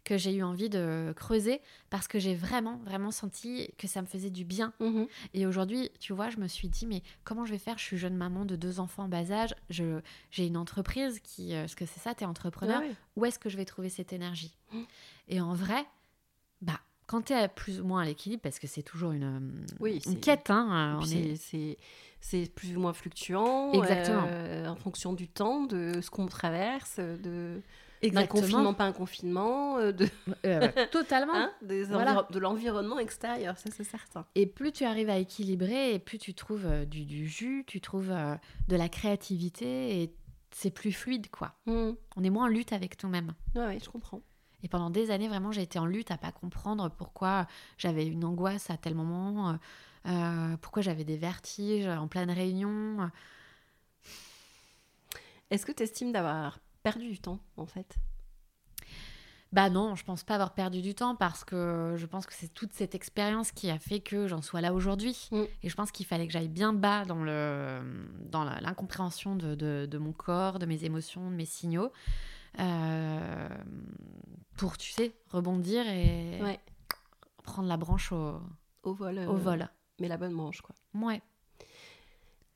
[0.04, 4.06] que j'ai eu envie de creuser parce que j'ai vraiment, vraiment senti que ça me
[4.06, 4.72] faisait du bien.
[4.80, 5.06] Mhm.
[5.32, 7.78] Et aujourd'hui, tu vois, je me suis dit, mais comment je vais faire?
[7.78, 11.66] Je suis jeune maman de deux enfants en bas âge, j'ai une entreprise qui, euh,
[11.66, 12.82] ce que c'est ça, tu es entrepreneur,
[13.16, 14.54] où est-ce que je vais trouver cette énergie?
[14.72, 14.84] Mhm.
[15.28, 15.84] Et en vrai,
[16.60, 20.00] bah, quand tu es plus ou moins à l'équilibre, parce que c'est toujours une, oui,
[20.06, 21.00] une quête, hein,
[22.20, 24.26] c'est plus ou moins fluctuant, Exactement.
[24.28, 27.60] Euh, en fonction du temps, de ce qu'on traverse, de
[28.10, 30.08] d'un confinement, pas un confinement, euh, de...
[30.46, 31.34] Euh, totalement.
[31.34, 34.26] Hein, de l'environnement extérieur, ça c'est certain.
[34.34, 38.12] Et plus tu arrives à équilibrer, et plus tu trouves euh, du, jus, tu trouves
[38.68, 40.14] de la créativité, et
[40.50, 41.54] c'est plus fluide, quoi.
[41.66, 41.92] Hmm.
[42.16, 43.34] On est moins en lutte avec nous-mêmes.
[43.54, 44.20] Oui, je comprends.
[44.62, 48.24] Et pendant des années, vraiment, j'ai été en lutte à pas comprendre pourquoi j'avais une
[48.24, 49.58] angoisse à tel moment,
[50.62, 53.10] pourquoi j'avais des vertiges en pleine réunion.
[55.50, 57.96] Est-ce que tu estimes d'avoir perdu du temps, en fait
[59.52, 62.48] bah non, je pense pas avoir perdu du temps parce que je pense que c'est
[62.52, 65.28] toute cette expérience qui a fait que j'en sois là aujourd'hui.
[65.30, 65.42] Mm.
[65.62, 67.80] Et je pense qu'il fallait que j'aille bien bas dans le
[68.32, 71.92] dans l'incompréhension de, de- de mon corps, de mes émotions, de mes signaux,
[72.58, 73.48] euh,
[74.56, 76.58] pour tu sais rebondir et Ouais.
[77.44, 78.40] prendre la branche au,
[78.82, 79.18] Au vol.
[79.18, 79.68] euh, au vol.
[80.00, 80.74] Mais la bonne branche, quoi.
[80.94, 81.22] Ouais.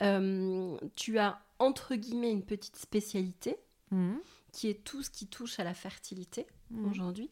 [0.02, 3.56] Euh, tu as, entre guillemets, une petite spécialité
[3.90, 4.20] Mhm.
[4.52, 6.90] qui est tout ce qui touche à la fertilité Mhm.
[6.90, 7.30] aujourd'hui.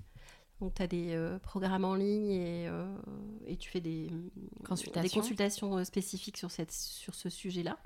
[0.61, 2.87] Donc, tu as des euh, programmes en ligne et, euh,
[3.47, 4.09] et tu fais des
[4.65, 5.03] Consultations.
[5.03, 7.79] des consultations euh, spécifiques sur, cette, sur ce sujet-là.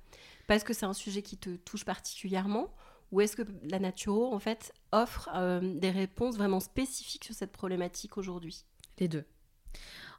[0.47, 2.73] Parce que c'est un sujet qui te touche particulièrement
[3.11, 7.51] ou est-ce que la Naturo, en fait, offre euh, des réponses vraiment spécifiques sur cette
[7.51, 8.65] problématique aujourd'hui?
[8.99, 9.25] Les deux.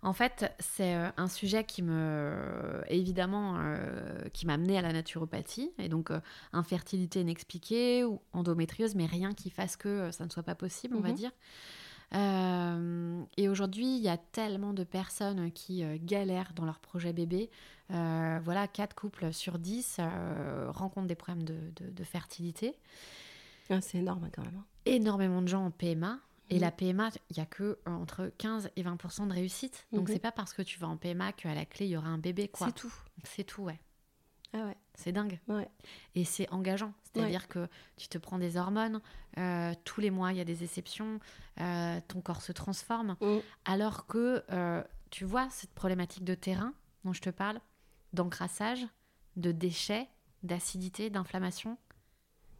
[0.03, 4.93] En fait, c'est euh, un sujet qui me, évidemment, euh, qui m'a amené à la
[4.93, 6.19] naturopathie, et donc euh,
[6.53, 10.95] infertilité inexpliquée ou endométriose, mais rien qui fasse que euh, ça ne soit pas possible,
[10.95, 11.15] on va Mhm.
[11.15, 11.31] dire.
[12.13, 17.13] Euh, et aujourd'hui, il y a tellement de personnes qui euh, galèrent dans leur projet
[17.13, 17.49] bébé.
[17.91, 22.75] Euh, voilà, 4 couples sur 10 euh, rencontrent des problèmes de, de- de fertilité.
[23.69, 24.55] Ah, C'est énorme quand même.
[24.57, 24.65] hein.
[24.85, 26.19] Énormément de gens en PMA.
[26.51, 26.61] Et Mhm.
[26.61, 29.87] la PMA, il n'y a que euh, entre 15 et 20 de réussite.
[29.91, 30.13] Donc, Mhm.
[30.13, 32.17] c'est pas parce que tu vas en PMA qu'à la clé, il y aura un
[32.19, 32.67] bébé, quoi.
[32.67, 32.93] C'est tout.
[33.23, 33.79] C'est tout, ouais.
[34.53, 34.75] Ah ouais.
[34.95, 35.39] C'est dingue.
[35.47, 35.69] Ouais.
[36.13, 36.93] Et c'est engageant.
[37.03, 38.99] C'est-à-dire que tu te prends des hormones,
[39.37, 41.19] euh, tous les mois, il y a des exceptions,
[41.61, 43.15] euh, ton corps se transforme.
[43.21, 43.37] Mm.
[43.63, 46.73] Alors que, euh, tu vois, cette problématique de terrain
[47.05, 47.61] dont je te parle,
[48.11, 48.85] d'encrassage,
[49.37, 50.09] de déchets,
[50.43, 51.77] d'acidité, d'inflammation,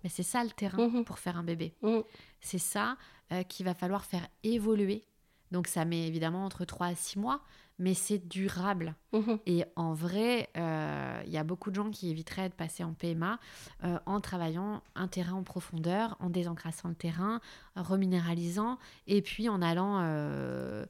[0.03, 1.03] mais c'est ça le terrain Mhm.
[1.03, 1.75] pour faire un bébé.
[1.81, 1.99] Mm.
[2.39, 2.97] C'est ça
[3.31, 5.03] euh, qu'il va falloir faire évoluer.
[5.51, 7.41] Donc ça met évidemment entre 3 à 6 mois,
[7.77, 8.95] mais c'est durable.
[9.11, 9.39] Mhm.
[9.45, 12.93] Et en vrai, euh, il y a beaucoup de gens qui éviteraient de passer en
[12.93, 13.37] PMA
[13.83, 17.41] euh, en travaillant un terrain en profondeur, en désencrassant le terrain,
[17.75, 20.85] en reminéralisant, et puis en allant euh,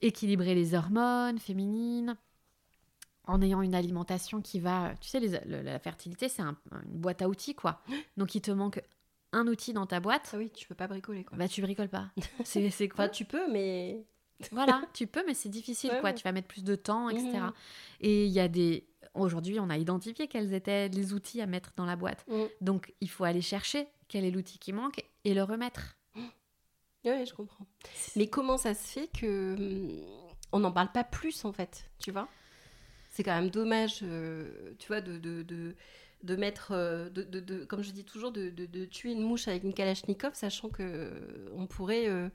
[0.00, 2.16] équilibrer les hormones féminines,
[3.28, 4.94] en ayant une alimentation qui va...
[5.00, 6.56] Tu sais, les- la fertilité, c'est un-
[6.90, 7.80] une boîte à outils, quoi.
[8.16, 8.82] Donc il te manque
[9.32, 11.36] un outil dans ta boîte, Ah oui, tu peux pas bricoler quoi.
[11.38, 12.10] bah tu bricoles pas.
[12.44, 14.04] C'est quoi Enfin, tu peux, mais.
[14.52, 16.10] voilà, tu peux, mais c'est difficile, Ouais, quoi.
[16.10, 16.14] ouais.
[16.16, 17.30] Tu vas mettre plus de temps, etc.
[17.38, 17.52] Mhm.
[18.00, 18.86] Et il y a des.
[19.14, 22.24] Aujourd'hui, on a identifié quels étaient les outils à mettre dans la boîte.
[22.28, 22.44] Mm.
[22.62, 25.96] Donc, il faut aller chercher quel est l'outil qui manque et le remettre.
[27.04, 27.66] Ouais, je comprends.
[28.14, 30.06] Mais comment ça se fait que hum,
[30.52, 32.28] on n'en parle pas plus en fait, tu vois?
[33.10, 35.74] C'est quand même dommage, euh, tu vois, de, de, de,
[36.22, 38.50] de mettre, euh, de, de, de- comme je dis toujours, de,
[38.86, 42.28] tuer une mouche avec une Kalachnikov, sachant que euh, on pourrait euh,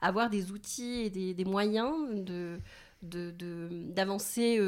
[0.00, 2.58] avoir des outils et des, des moyens de
[3.02, 4.58] de- de- d'avancer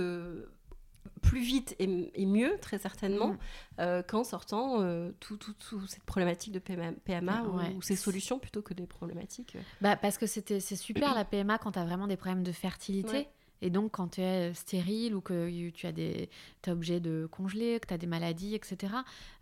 [1.23, 3.39] plus vite et, et mieux, très certainement, Mm.
[3.81, 7.75] euh, qu'en sortant euh, tout, tout, tout cette problématique de PMA, PMA ou, Ouais.
[7.75, 9.57] ou ces solutions plutôt que des problématiques.
[9.81, 12.53] Bah, parce que c'était, c'est super la PMA quand tu as vraiment des problèmes de
[12.53, 13.11] fertilité.
[13.11, 13.29] Ouais.
[13.63, 16.29] Et donc, quand tu es stérile ou que tu as des,
[16.63, 18.95] t'es obligé de congeler, que tu as des maladies, etc.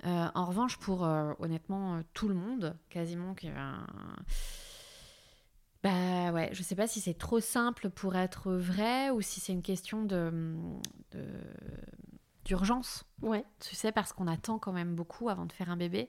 [0.07, 3.87] Euh, en revanche, pour euh, honnêtement euh, tout le monde, quasiment, qui un-
[5.83, 9.53] bah ouais, je sais pas si c'est trop simple pour être vrai ou si c'est
[9.53, 10.33] une question de,
[11.13, 11.21] de-
[12.47, 13.05] d'urgence.
[13.21, 13.45] Ouais.
[13.61, 16.09] Tu sais, parce qu'on attend quand même beaucoup avant de faire un bébé.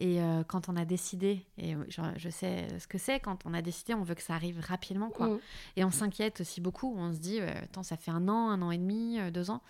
[0.00, 3.44] Et euh, quand on a décidé, et euh, je, je sais ce que c'est, quand
[3.44, 5.28] on a décidé, on veut que ça arrive rapidement, quoi.
[5.28, 5.40] Mm.
[5.76, 6.94] Et on s'inquiète aussi beaucoup.
[6.96, 9.50] On se dit, euh, attends, ça fait un an, un an et demi, euh, deux
[9.50, 9.60] ans.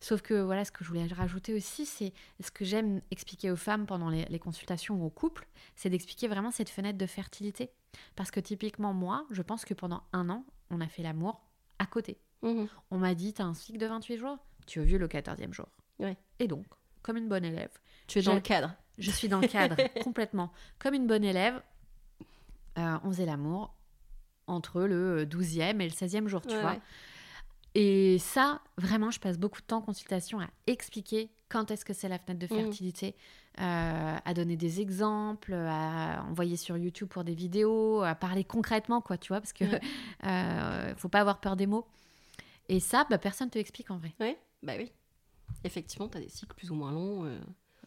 [0.00, 3.56] Sauf que voilà, ce que je voulais rajouter aussi, c'est ce que j'aime expliquer aux
[3.56, 5.46] femmes pendant les, les consultations ou aux couples,
[5.76, 7.70] c'est d'expliquer vraiment cette fenêtre de fertilité.
[8.16, 11.40] Parce que typiquement, moi, je pense que pendant un an, on a fait l'amour
[11.78, 12.18] à côté.
[12.42, 12.68] Mhm.
[12.90, 14.38] On m'a dit, t'as un cycle de 28 jours?
[14.66, 15.68] Tu as vu le 14e jour?
[16.00, 16.16] Ouais.
[16.40, 16.66] Et donc,
[17.02, 17.70] comme une bonne élève,
[18.08, 18.74] Tu es dans le cadre.
[18.98, 20.52] Je suis dans le cadre complètement.
[20.78, 21.62] Comme une bonne élève,
[22.78, 23.74] euh, on faisait l'amour
[24.46, 26.70] entre le 12e et le 16e jour, tu Ouais, vois.
[26.72, 26.80] ouais.
[27.74, 31.92] Et ça, vraiment, je passe beaucoup de temps en consultation à expliquer quand est-ce que
[31.92, 32.62] c'est la fenêtre de Mhm.
[32.64, 33.14] fertilité,
[33.60, 39.00] euh, à donner des exemples, à envoyer sur YouTube pour des vidéos, à parler concrètement,
[39.00, 39.80] quoi, tu vois, parce que Ouais.
[40.24, 41.86] euh, faut pas avoir peur des mots.
[42.68, 44.14] Et ça, bah, personne te explique en vrai.
[44.20, 44.90] Ouais, bah oui.
[45.62, 47.38] Effectivement, tu as des cycles plus ou moins longs euh,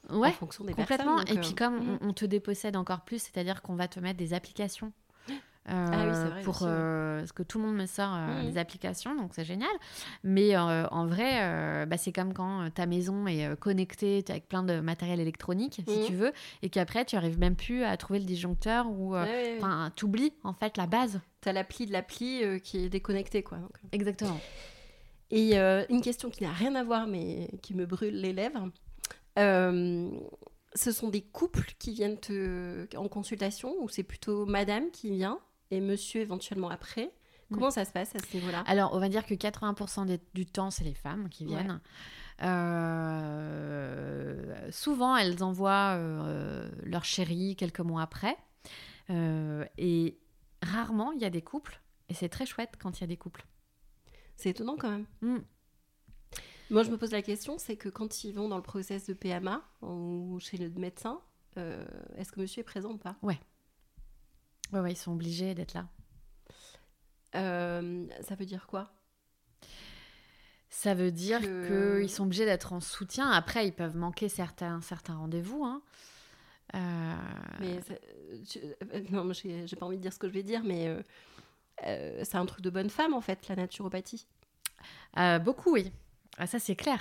[0.09, 1.17] Ouais, en fonction des complètement.
[1.17, 1.37] personnes.
[1.37, 1.97] Et puis comme mhm.
[2.01, 4.91] on, on te dépossède encore plus, c'est-à-dire qu'on va te mettre des applications.
[5.29, 5.31] euh,
[5.91, 6.67] Ah oui, c'est vrai pour ouais.
[6.71, 8.49] euh, parce que tout le monde me sort euh, Mhm.
[8.51, 9.69] des applications donc c'est génial
[10.23, 14.23] mais euh, en vrai euh, bah, c'est comme quand euh, ta maison est euh, connectée
[14.29, 16.05] avec plein de matériel électronique si Mhm.
[16.07, 16.31] tu veux
[16.63, 19.57] et qu'après tu arrives même plus à trouver le disjoncteur ou euh, ouais, ouais.
[19.59, 23.59] enfin t'oublies en fait la base T'as l'appli de l'appli euh, qui est déconnectée, quoi.
[23.59, 23.87] donc, euh.
[23.91, 24.39] exactement
[25.29, 28.69] Et euh, une question qui n'a rien à voir, mais qui me brûle les lèvres.
[29.37, 30.09] Euh,
[30.75, 32.87] ce sont des couples qui viennent te...
[32.95, 35.39] en consultation ou c'est plutôt madame qui vient
[35.71, 37.11] et monsieur éventuellement après?
[37.51, 38.63] Comment ça se passe à ce niveau-là?
[38.67, 41.81] Alors, on va dire que 80% du temps, c'est les femmes qui viennent.
[42.41, 43.11] Euh,
[44.71, 48.37] souvent, elles envoient euh, leur chéri quelques mois après.
[49.09, 50.19] Euh, et
[50.61, 51.81] rarement, il y a des couples.
[52.09, 53.45] Et c'est très chouette quand il y a des couples.
[54.35, 55.05] C'est étonnant quand même.
[55.21, 55.39] Mm.
[56.69, 59.13] Moi, je me pose la question, c'est que quand ils vont dans le process de
[59.13, 61.19] PMA ou chez le médecin,
[62.17, 63.15] est-ce que monsieur est présent ou pas?
[63.21, 63.39] Ouais.
[64.71, 65.87] Ouais, ouais, ils sont obligés d'être là.
[67.35, 68.91] Euh, ça veut dire quoi?
[70.69, 73.29] Ça veut dire qu'ils sont obligés d'être en soutien.
[73.29, 75.63] Après, ils peuvent manquer certains, certains rendez-vous.
[75.65, 75.81] Hein.
[76.75, 77.15] Euh...
[77.59, 77.79] Mais
[78.93, 80.87] euh, non, j'ai pas envie de dire ce que je vais dire, mais
[81.85, 84.27] euh, c'est un truc de bonne femme en fait, la naturopathie.
[85.41, 85.91] beaucoup, oui.
[86.37, 86.99] Ah, ça, c'est clair.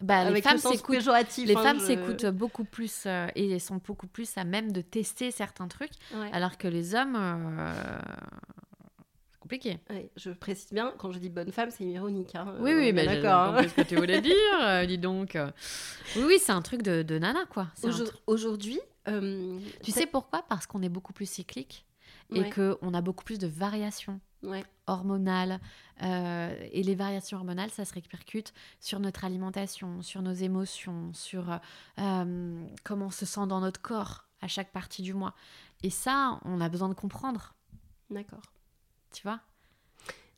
[0.00, 4.44] Bah, les femmes s'écoutent les hein, femmes s'écoutent beaucoup plus et sont beaucoup plus à
[4.44, 5.92] même de tester certains trucs
[6.32, 7.16] alors que les hommes
[9.42, 9.78] compliqué.
[10.16, 12.34] je précise bien, quand je dis bonne femme, c'est ironique.
[12.34, 12.54] Hein.
[12.60, 13.54] Oui, oui, mais d'accord.
[13.54, 13.68] Hein.
[13.68, 15.36] ce que tu voulais dire, euh, dis donc.
[16.16, 17.68] Oui, oui, c'est un truc de, de nana, quoi.
[18.26, 18.80] Aujourd'hui.
[19.08, 20.44] Euh, tu sais pourquoi?
[20.48, 21.84] Parce qu'on est beaucoup plus cyclique
[22.34, 24.20] et qu'on a beaucoup plus de variations.
[24.86, 25.60] Hormonales.
[26.02, 31.60] Euh, et les variations hormonales, ça se répercute sur notre alimentation, sur nos émotions, sur
[31.96, 35.34] comment on se sent dans notre corps à chaque partie du mois.
[35.82, 37.54] Et ça, on a besoin de comprendre.
[38.10, 38.42] D'accord
[39.12, 39.40] tu vois?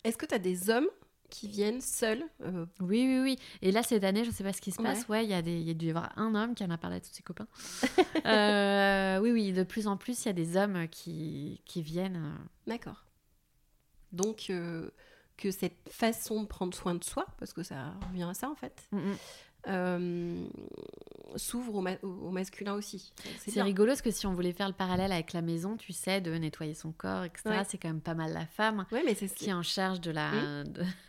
[0.02, 0.88] Est-ce que tu as des hommes
[1.30, 3.38] qui viennent seuls euh, Oui, oui, oui.
[3.62, 5.08] Et là, cette année, je ne sais pas ce qui se passe.
[5.08, 6.76] Ouais, il y, a des, y a dû y avoir un homme qui en a
[6.76, 7.48] parlé à tous ses copains.
[8.26, 12.16] Euh, oui, oui, de plus en plus, il y a des hommes qui, qui viennent.
[12.16, 12.44] Euh.
[12.66, 13.03] D'accord.
[14.14, 14.50] Donc,
[15.36, 18.54] que cette façon de prendre soin de soi, parce que ça revient à ça en
[18.54, 19.16] fait, mm, mm.
[19.66, 20.44] Euh,
[21.36, 23.12] s'ouvre au, masculin aussi.
[23.38, 26.20] C'est rigolo parce que si on voulait faire le parallèle avec la maison, tu sais,
[26.20, 29.48] de nettoyer son corps, etc., c'est quand même pas mal la femme mais c'est qui
[29.48, 30.30] est en charge de la...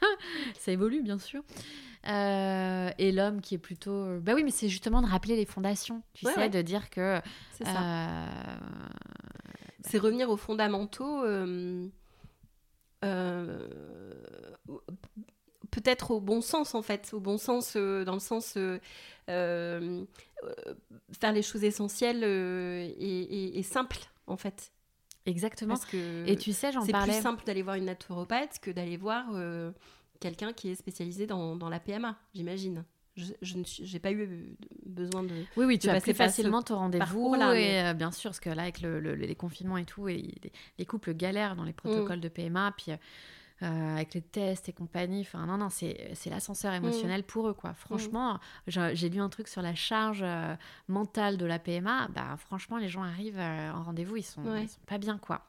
[0.60, 1.44] ça évolue, bien sûr.
[2.08, 4.20] Euh, et l'homme qui est plutôt...
[4.22, 7.20] Bah oui, mais c'est justement de rappeler les fondations, tu sais, de dire que...
[7.52, 7.68] C'est.
[7.68, 8.26] Euh,
[9.82, 11.24] c'est revenir aux fondamentaux
[15.76, 18.80] peut-être au bon sens en fait, au bon sens euh, dans le sens euh,
[19.30, 20.06] euh,
[21.20, 24.72] faire les choses essentielles et, simples en fait.
[25.26, 25.74] Exactement.
[25.74, 27.14] Parce que et tu sais, j'en parlais.
[27.14, 29.26] C'est plus simple d'aller voir une naturopathe que d'aller voir
[30.20, 32.86] quelqu'un qui est spécialisé dans, dans la PMA, j'imagine.
[33.16, 34.56] Je n'ai pas eu
[34.86, 35.34] besoin de.
[35.58, 37.36] Oui, oui, tu as plus facilement ton rendez-vous.
[37.56, 40.34] Et bien sûr, parce que là, avec le, les confinements et tout, et
[40.78, 42.22] les, couples galèrent dans les protocoles mm.
[42.22, 42.74] de PMA.
[42.78, 42.92] Puis
[43.64, 45.22] euh, avec les tests et compagnie.
[45.22, 46.76] Enfin, non, non, c'est l'ascenseur mm.
[46.76, 47.74] émotionnel pour eux, quoi.
[47.74, 50.56] Franchement, j'ai lu un truc sur la charge euh,
[50.90, 52.10] mentale de la PMA.
[52.14, 55.46] Bah, franchement, les gens arrivent euh, en rendez-vous, ils, sont, sont pas bien, quoi.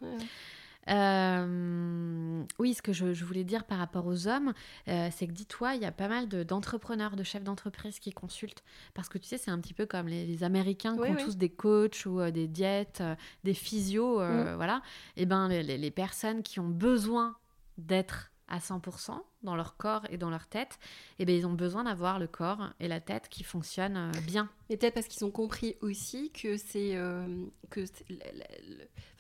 [0.89, 4.53] Oui, ce que je, voulais dire par rapport aux hommes,
[4.87, 8.63] c'est que dis-toi, il y a pas mal d'entrepreneurs, de, chefs d'entreprise qui consultent.
[8.95, 11.49] Parce que tu sais, c'est un petit peu comme les, Américains qui ont tous des
[11.49, 13.03] coachs ou des diètes,
[13.45, 14.55] des physios, mm.
[14.57, 14.83] voilà.
[15.17, 17.37] Et eh ben, les, les, personnes qui ont besoin
[17.79, 20.79] d'être à 100% dans leur corps et dans leur tête,
[21.19, 24.49] eh bien, ils ont besoin d'avoir le corps et la tête qui fonctionnent euh, bien.
[24.69, 27.47] Et peut-être parce qu'ils ont compris aussi que c'est euh,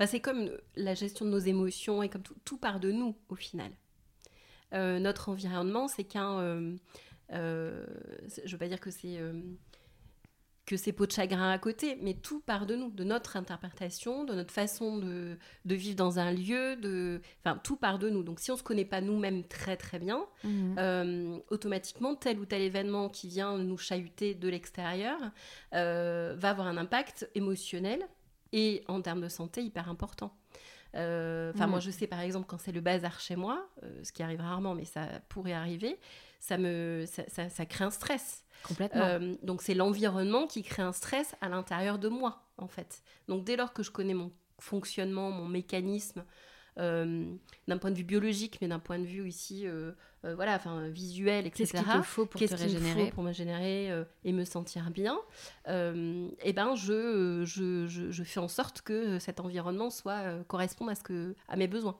[0.06, 3.70] c'est comme la gestion de nos émotions et comme tout, part de nous au final.
[4.74, 6.76] Euh, notre environnement, c'est qu'un...
[7.30, 9.20] je veux pas dire que c'est
[10.66, 14.24] que c'est peaux de chagrin à côté, mais tout part de nous, de notre interprétation,
[14.24, 18.24] de notre façon de, vivre dans un lieu, de, enfin tout part de nous.
[18.24, 20.74] Donc si on se connaît pas nous-mêmes très très bien, mhm.
[20.78, 25.18] euh, automatiquement tel ou tel événement qui vient nous chahuter de l'extérieur
[25.72, 28.04] euh, va avoir un impact émotionnel
[28.52, 30.36] et en termes de santé hyper important.
[30.96, 31.84] Euh, enfin, moi, mhm.
[31.84, 33.68] je sais par exemple quand c'est le bazar chez moi,
[34.02, 35.96] ce qui arrive rarement, mais ça pourrait arriver,
[36.40, 38.45] ça me, ça crée un stress.
[38.66, 39.04] Complètement.
[39.04, 43.02] Euh, donc c'est l'environnement qui crée un stress à l'intérieur de moi, en fait.
[43.28, 46.24] Donc dès lors que je connais mon fonctionnement, mon mécanisme,
[46.78, 47.24] euh,
[47.68, 49.92] d'un point de vue biologique, mais d'un point de vue ici, euh,
[50.34, 51.70] voilà, enfin visuel, etc.
[51.70, 53.90] Qu'est-ce qu'il te faut pour te régénérer pour me générer
[54.24, 55.18] et me sentir bien
[55.66, 61.02] Et ben, je, je, je, fais en sorte que cet environnement soit corresponde à ce
[61.02, 61.98] que à mes besoins.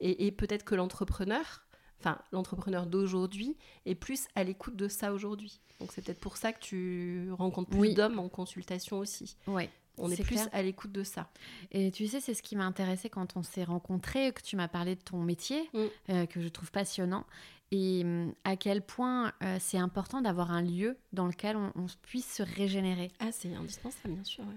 [0.00, 1.67] et peut-être que l'entrepreneur
[2.00, 5.60] enfin l'entrepreneur d'aujourd'hui est plus à l'écoute de ça aujourd'hui.
[5.80, 9.36] Donc c'est peut-être pour ça que tu rencontres plus d'hommes en consultation aussi.
[9.46, 9.68] Oui.
[10.00, 10.48] On est, plus clair.
[10.52, 11.28] à l'écoute de ça.
[11.72, 14.68] Et tu sais, c'est ce qui m'a intéressé quand on s'est rencontrés, que tu m'as
[14.68, 15.78] parlé de ton métier, Mm.
[16.10, 17.26] euh, que je trouve passionnant,
[17.72, 21.86] et hum, à quel point euh, c'est important d'avoir un lieu dans lequel on, on
[22.02, 23.10] puisse se régénérer.
[23.18, 24.44] Ah, c'est indispensable, bien sûr.
[24.44, 24.54] ouais.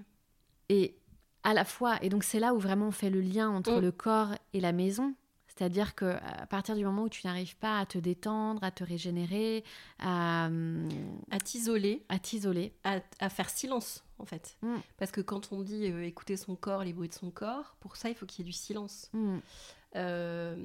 [0.68, 0.94] Et
[1.42, 3.80] à la fois, et donc c'est là où vraiment on fait le lien entre Mm.
[3.80, 5.12] le corps et la maison.
[5.56, 8.84] C'est-à-dire que à partir du moment où tu n'arrives pas à te détendre, à te
[8.84, 9.64] régénérer,
[9.98, 10.88] à, hum,
[11.30, 14.56] À t'isoler, à t'isoler, à, à faire silence, en fait.
[14.62, 14.76] Mm.
[14.96, 17.96] Parce que quand on dit euh, écouter son corps, les bruits de son corps, pour
[17.96, 19.10] ça, il faut qu'il y ait du silence.
[19.14, 19.40] hum,
[19.96, 20.56] Euh,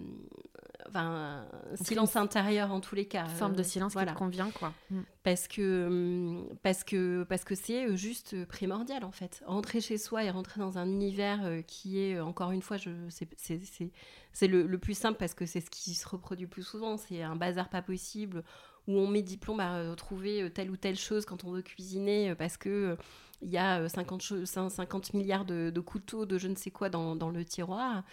[0.88, 3.25] enfin, silence intérieur en tous les cas.
[3.25, 4.11] forme de Euh, silence voilà.
[4.11, 4.73] qui te convient, quoi.
[4.91, 5.03] Hum.
[5.23, 9.97] parce que hum, parce que parce que c'est euh, juste primordial en fait rentrer chez
[9.97, 13.91] soi et rentrer dans un univers qui est encore une fois je c'est c'est c'est
[14.32, 16.95] c'est le, le plus simple parce que c'est ce qui se reproduit le plus souvent
[16.97, 18.43] c'est un bazar pas possible
[18.88, 22.34] où on met diplôme à trouver euh, telle ou telle chose quand on veut cuisiner
[22.36, 22.95] parce que
[23.41, 26.55] il y a euh, 50, cho- cin- 50 milliards de, de couteaux de je ne
[26.55, 28.03] sais quoi dans, dans le tiroir.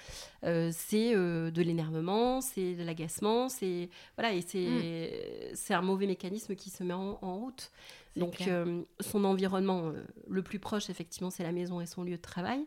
[0.45, 6.07] Euh, c'est euh, de l'énervement, c'est de l'agacement, c'est voilà et c'est c'est un mauvais
[6.07, 7.71] mécanisme qui se met en, en route.
[8.17, 12.17] Donc euh, son environnement euh, le plus proche effectivement c'est la maison et son lieu
[12.17, 12.65] de travail.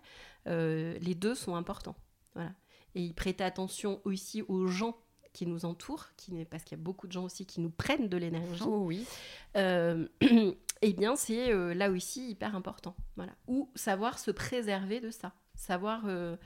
[0.47, 1.95] Euh, les deux sont importants.
[2.35, 2.51] Voilà.
[2.95, 4.97] Et il prêtait attention aussi aux gens
[5.33, 8.09] qui nous entourent, qui parce qu'il y a beaucoup de gens aussi qui nous prennent
[8.09, 8.63] de l'énergie.
[8.65, 9.05] Oh oui.
[10.81, 12.95] Eh bien, c'est euh, là aussi hyper important.
[13.15, 13.33] Voilà.
[13.47, 15.33] Ou savoir se préserver de ça.
[15.55, 16.37] Savoir euh,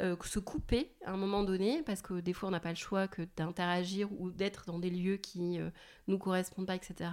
[0.00, 2.76] euh, se couper à un moment donné, parce que des fois, on n'a pas le
[2.76, 5.70] choix que d'interagir ou d'être dans des lieux qui euh,
[6.08, 7.10] nous correspondent pas, etc.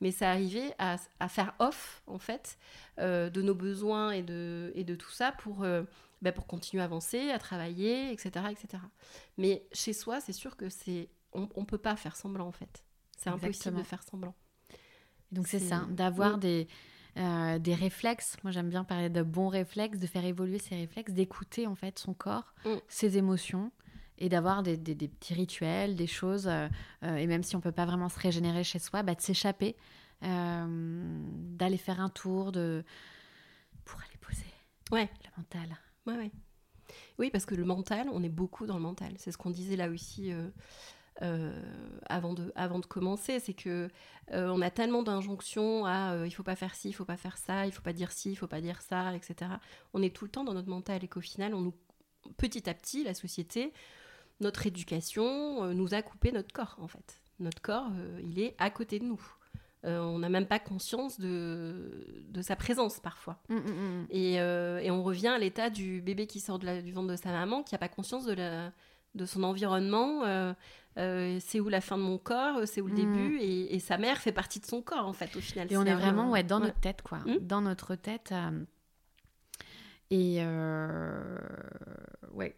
[0.00, 2.58] Mais c'est arriver à, à faire off, en fait,
[2.98, 5.66] de nos besoins et de, et de tout ça pour,
[6.22, 8.46] bah, pour continuer à avancer, à travailler, etc.
[8.50, 8.82] etc.
[9.38, 12.84] Mais chez soi, c'est sûr que c'est on ne peut pas faire semblant, en fait.
[13.18, 14.34] C'est impossible de faire semblant.
[15.32, 16.68] Donc c'est ça, d'avoir des,
[17.16, 18.36] euh, des réflexes.
[18.42, 21.98] Moi j'aime bien parler de bons réflexes, de faire évoluer ses réflexes, d'écouter en fait
[21.98, 22.74] son corps, Mm.
[22.88, 23.72] ses émotions
[24.18, 26.46] et d'avoir des, des- des petits rituels, des choses.
[26.48, 26.68] euh,
[27.02, 29.76] euh, et même si on peut pas vraiment se régénérer chez soi, bah, de s'échapper,
[30.22, 31.20] euh,
[31.56, 32.84] d'aller faire un tour, de
[33.84, 34.46] pour aller poser
[34.92, 35.10] Ouais.
[35.24, 35.76] le mental.
[36.06, 36.30] Ouais, ouais.
[37.18, 39.12] Oui, parce que le mental, on est beaucoup dans le mental.
[39.18, 40.48] C'est ce qu'on disait là aussi euh,
[42.08, 43.40] avant, de, avant de commencer.
[43.40, 43.88] C'est que
[44.32, 47.16] euh, on a tellement d'injonctions à euh, il faut pas faire ci, il faut pas
[47.16, 49.50] faire ça, il faut pas dire ci, il faut pas dire ça, etc.
[49.94, 51.74] On est tout le temps dans notre mental et qu'au final, on nous,
[52.36, 53.72] petit à petit, la société,
[54.40, 57.20] notre éducation euh, nous a coupé notre corps, en fait.
[57.38, 59.20] Notre corps, euh, il est à côté de nous.
[59.84, 63.38] Euh, on n'a même pas conscience de, de sa présence parfois.
[63.48, 64.06] Mm, mm, mm.
[64.10, 67.08] Et, euh, et on revient à l'état du bébé qui sort de la- du ventre
[67.08, 68.72] de sa maman, qui n'a pas conscience de, la,
[69.14, 70.24] de son environnement.
[70.24, 70.52] euh,
[70.98, 72.96] euh, c'est où la fin de mon corps, c'est où le Mm.
[72.96, 75.70] début, et, et sa mère fait partie de son corps, en fait, au final.
[75.70, 76.66] Et on est vraiment ouais, dans ouais.
[76.68, 77.18] notre tête, quoi.
[77.18, 77.38] Mm.
[77.40, 78.32] Dans notre tête.
[78.32, 78.64] euh,
[80.10, 81.38] Et euh,
[82.32, 82.56] ouais.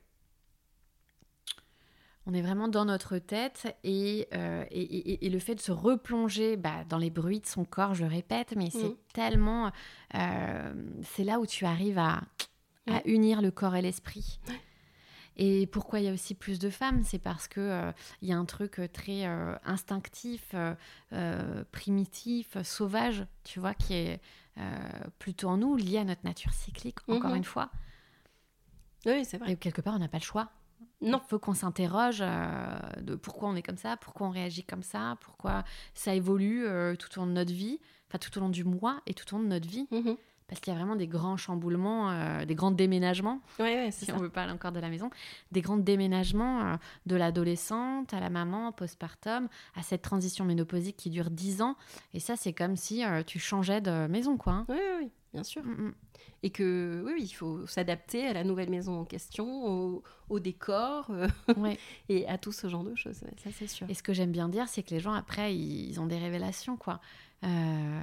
[2.26, 5.72] On est vraiment dans notre tête et, euh, et, et- et le fait de se
[5.72, 8.96] replonger bah, dans les bruits de son corps, je le répète, mais c'est Mm.
[9.14, 9.72] tellement...
[10.14, 10.72] euh,
[11.04, 12.20] c'est là où tu arrives à,
[13.06, 14.40] unir le corps et l'esprit.
[15.38, 17.02] Et pourquoi il y a aussi plus de femmes?
[17.04, 20.54] C'est parce que euh, y a un truc euh, très euh, instinctif,
[21.12, 24.20] euh, primitif, sauvage, tu vois, qui est
[25.20, 27.36] plutôt en nous, lié à notre nature cyclique, encore Mhm.
[27.36, 27.70] une fois.
[29.06, 29.52] Oui, c'est vrai.
[29.52, 30.50] Et quelque part, on n'a pas le choix.
[31.00, 31.20] Non.
[31.24, 35.16] Il faut qu'on s'interroge de pourquoi on est comme ça, pourquoi on réagit comme ça,
[35.20, 35.62] pourquoi
[35.94, 36.64] ça évolue
[36.98, 37.78] tout au long de notre vie,
[38.08, 39.86] enfin tout au long du mois et tout au long de notre vie.
[39.92, 40.16] Mhm.
[40.48, 44.06] Parce qu'il y a vraiment des grands chamboulements, euh, des grands déménagements, Ouais, ouais, si
[44.06, 44.14] ça.
[44.14, 45.10] on veut parler encore de la maison,
[45.52, 46.76] des grands déménagements euh,
[47.06, 51.76] de l'adolescente à la maman, postpartum, à cette transition ménopausique qui dure 10 ans.
[52.14, 54.52] Et ça, c'est comme si euh, tu changeais de maison, quoi.
[54.54, 54.66] hein.
[54.70, 55.62] Oui, oui, oui, bien sûr.
[55.62, 55.94] Mm, mm.
[56.44, 60.38] Et que, oui, oui, il faut s'adapter à la nouvelle maison en question, au, au
[60.40, 61.10] décor,
[61.58, 61.76] Ouais.
[62.08, 63.16] et à tout ce genre de choses.
[63.16, 63.86] ça, c'est sûr.
[63.90, 66.16] Et ce que j'aime bien dire, c'est que les gens, après, ils, ils ont des
[66.18, 67.00] révélations, quoi.
[67.44, 68.00] Euh,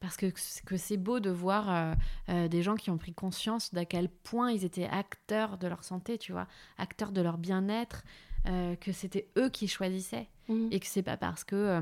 [0.00, 0.26] parce que,
[0.64, 1.94] que c'est beau de voir euh,
[2.30, 5.84] euh, des gens qui ont pris conscience d'à quel point ils étaient acteurs de leur
[5.84, 6.46] santé, tu vois,
[6.78, 8.02] acteurs de leur bien-être,
[8.46, 10.28] euh, que c'était eux qui choisissaient.
[10.48, 10.68] Mhm.
[10.70, 11.80] Et que c'est pas parce que euh,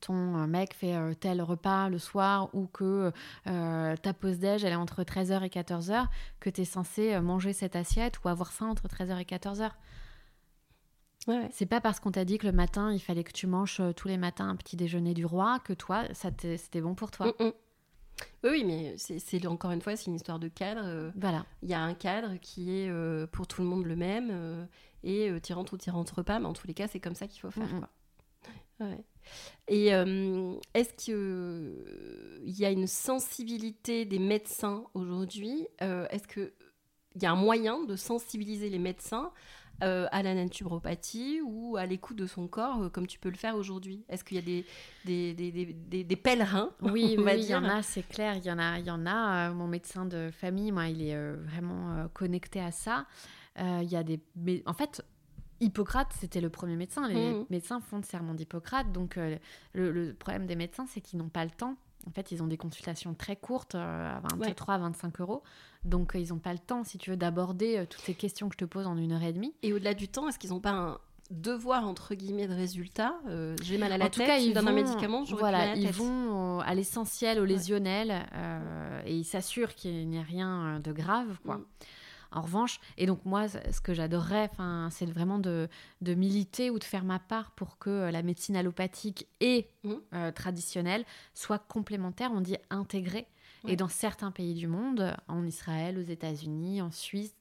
[0.00, 3.12] ton mec fait tel repas le soir ou que
[3.44, 6.06] ta pause déj, elle est entre 13h et 14h,
[6.38, 9.72] que tu es censé manger cette assiette ou avoir faim entre 13h et 14h.
[11.28, 11.48] Ouais, ouais.
[11.52, 13.92] C'est pas parce qu'on t'a dit que le matin, il fallait que tu manges euh,
[13.92, 17.26] tous les matins un petit déjeuner du roi que toi, ça c'était bon pour toi.
[17.38, 17.52] Mm, mm.
[18.44, 20.82] Oui, oui, mais c'est encore une fois, c'est une histoire de cadre.
[20.84, 21.44] euh, Voilà.
[21.62, 24.64] Il y a un cadre qui est euh, pour tout le monde le même, euh,
[25.04, 27.14] et euh, t'y rentres ou t'y rentres pas, mais en tous les cas, c'est comme
[27.14, 27.72] ça qu'il faut faire.
[27.74, 27.88] Mm, quoi.
[28.86, 29.04] Ouais.
[29.68, 29.88] Et
[30.74, 36.50] est-ce qu'il y a une sensibilité des médecins aujourd'hui Est-ce qu'il
[37.20, 39.32] y a un moyen de sensibiliser les médecins
[39.82, 43.36] euh, à la naturopathie ou à l'écoute de son corps, euh, comme tu peux le
[43.36, 44.64] faire aujourd'hui Est-ce qu'il y a des,
[45.04, 48.36] des, des, des, des pèlerins Oui, on va oui, il y en a, c'est clair,
[48.36, 48.78] il y en a.
[48.78, 49.48] Il y en a.
[49.50, 53.06] Euh, mon médecin de famille, moi, il est vraiment connecté à ça.
[53.58, 55.04] Il y a des, mais en fait,
[55.60, 57.06] Hippocrate, c'était le premier médecin.
[57.08, 57.46] Les Mhm.
[57.50, 59.38] médecins font le serment d'Hippocrate, donc le,
[59.92, 61.76] le problème des médecins, c'est qu'ils n'ont pas le temps.
[62.06, 65.42] En fait, ils ont des consultations très courtes, euh, à 23 à 25 euros.
[65.84, 68.48] Donc, euh, ils n'ont pas le temps, si tu veux, d'aborder euh, toutes ces questions
[68.48, 69.54] que je te pose en une heure et demie.
[69.62, 70.98] Et au-delà du temps, est-ce qu'ils n'ont pas un
[71.30, 73.14] devoir, entre guillemets, de résultat?
[73.28, 74.74] Euh, J'ai mal à la en tout tête, cas, tu me ils donnes vont, un
[74.74, 75.94] médicament, mal à voilà, la ils tête.
[75.94, 78.26] vont au- à l'essentiel, au lésionnel,
[79.06, 81.58] et ils s'assurent qu'il n'y a rien de grave, quoi.
[81.58, 81.64] Mm.
[82.32, 84.50] En revanche, et donc moi, ce que j'adorerais,
[84.90, 85.68] c'est vraiment de,
[86.00, 89.94] de militer ou de faire ma part pour que euh, la médecine allopathique et Mm.
[90.14, 91.04] euh, traditionnelle
[91.34, 93.26] soit complémentaire, on dit intégrée.
[93.64, 93.72] Ouais.
[93.72, 97.34] Et dans certains pays du monde, en Israël, aux États-Unis, en Suisse,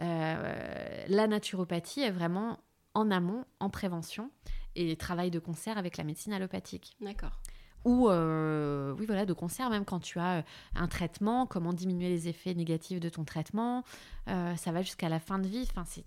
[0.00, 2.60] euh, la naturopathie est vraiment
[2.94, 4.30] en amont, en prévention,
[4.76, 6.96] et travaille de concert avec la médecine allopathique.
[7.00, 7.40] D'accord.
[7.84, 10.42] Ou, euh, oui, voilà, de concert, même quand tu as euh,
[10.74, 13.84] un traitement, comment diminuer les effets négatifs de ton traitement.
[14.28, 15.66] Euh, ça va jusqu'à la fin de vie.
[15.70, 16.04] Enfin, c'est...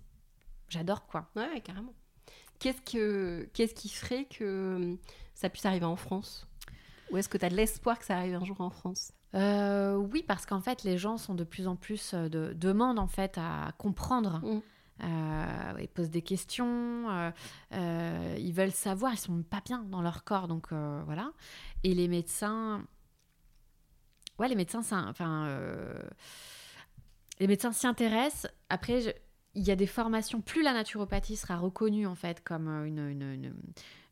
[0.68, 1.28] J'adore, quoi.
[1.36, 1.92] Ouais, ouais, carrément.
[2.58, 4.96] Qu'est-ce, que, qu'est-ce qui ferait que
[5.34, 6.46] ça puisse arriver en France?
[7.10, 9.12] Ou est-ce que tu as de l'espoir que ça arrive un jour en France?
[9.34, 13.08] Euh, oui, parce qu'en fait, les gens sont de plus en plus de demandent en
[13.08, 14.40] fait à comprendre.
[14.42, 14.60] Mm.
[15.02, 17.30] Euh, ils posent des questions, euh,
[17.72, 21.32] euh, ils veulent savoir, ils sont pas bien dans leur corps, donc voilà.
[21.82, 22.86] Et les médecins,
[24.38, 25.48] ouais, les médecins, enfin,
[27.40, 28.50] les médecins s'y intéressent.
[28.68, 29.14] Après,
[29.54, 30.40] il y a des formations.
[30.40, 33.54] Plus la naturopathie sera reconnue en fait comme une-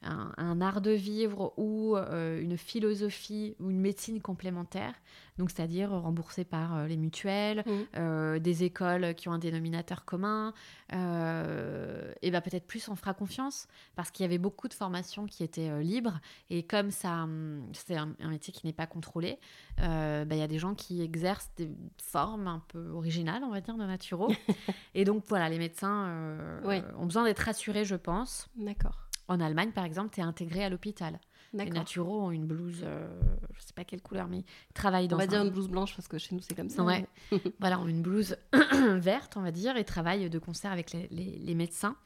[0.02, 4.94] un, un art de vivre ou euh, une philosophie ou une médecine complémentaire,
[5.38, 7.86] donc c'est-à-dire remboursée par euh, les mutuelles, Mhm.
[7.96, 10.52] euh, des écoles qui ont un dénominateur commun,
[10.92, 15.42] et ben peut-être plus on fera confiance parce qu'il y avait beaucoup de formations qui
[15.42, 19.38] étaient libres et comme ça hum, c'est un, un métier qui n'est pas contrôlé,
[19.78, 21.70] ben, il y a des gens qui exercent des
[22.02, 24.28] formes un peu originales, on va dire, de naturo.
[24.94, 26.82] et donc voilà, les médecins Oui.
[26.98, 28.48] ont besoin d'être rassurés, je pense.
[28.56, 29.08] D'accord.
[29.32, 31.18] En Allemagne, par exemple, tu es intégré à l'hôpital.
[31.54, 33.06] Les naturaux ont une blouse, euh,
[33.54, 35.68] je sais pas quelle couleur, mais ils travaillent dans On va un- dire une blouse
[35.68, 36.82] blanche parce que chez nous c'est comme ça.
[36.82, 37.06] Ouais.
[37.60, 38.36] voilà, ont une blouse
[38.96, 41.96] verte, on va dire, et travaillent de concert avec les, les- les médecins.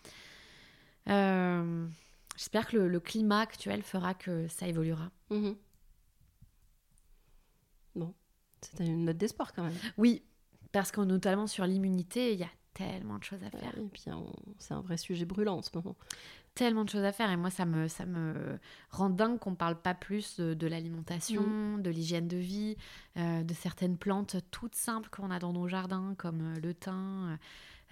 [1.09, 1.87] Euh,
[2.37, 5.11] J'espère que le, le climat actuel fera que ça évoluera.
[5.31, 5.55] Mhm.
[7.95, 8.13] Bon,
[8.61, 9.73] c'est une note d'espoir quand même.
[9.97, 10.23] Oui,
[10.73, 13.77] parce que notamment sur l'immunité, il y a tellement de choses à faire.
[13.79, 14.03] Et puis
[14.59, 15.97] c'est un vrai sujet brûlant en ce moment.
[16.57, 17.31] Tellement de choses à faire.
[17.31, 18.59] Et moi, ça me, ça me
[18.91, 22.77] rend dingue qu'on parle pas plus de, de l'alimentation, de l'hygiène de vie,
[23.19, 27.39] euh, de certaines plantes toutes simples qu'on a dans nos jardins, comme euh, le thym,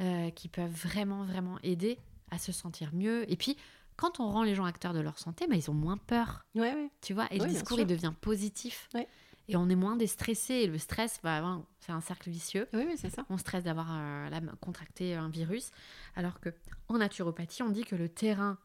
[0.00, 1.98] euh, qui peuvent vraiment, vraiment aider
[2.30, 3.30] à se sentir mieux.
[3.30, 3.56] Et puis,
[3.96, 6.72] quand on rend les gens acteurs de leur santé, bah, ils ont moins peur, Ouais,
[6.74, 6.90] ouais.
[7.02, 7.26] tu vois.
[7.32, 8.88] Et Oui, le discours, il devient positif.
[8.94, 9.06] Ouais.
[9.48, 10.54] Et on est moins déstressé.
[10.54, 12.68] Et le stress, bah, c'est un cercle vicieux.
[12.72, 13.24] Oui, oui, c'est ça.
[13.28, 15.70] On stresse d'avoir euh, contracté un virus,
[16.16, 16.50] alors que
[16.88, 18.58] en naturopathie, on dit que le terrain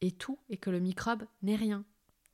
[0.00, 1.84] est tout et que le microbe n'est rien.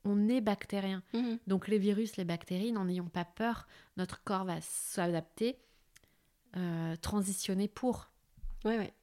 [0.05, 1.03] On est bactérien.
[1.15, 1.39] Mhm.
[1.47, 3.67] Donc les virus, les bactéries, n'en ayons pas peur.
[3.97, 5.59] Notre corps va s'adapter,
[6.57, 8.11] euh, transitionner pour.
[8.65, 8.95] Ouais, ouais.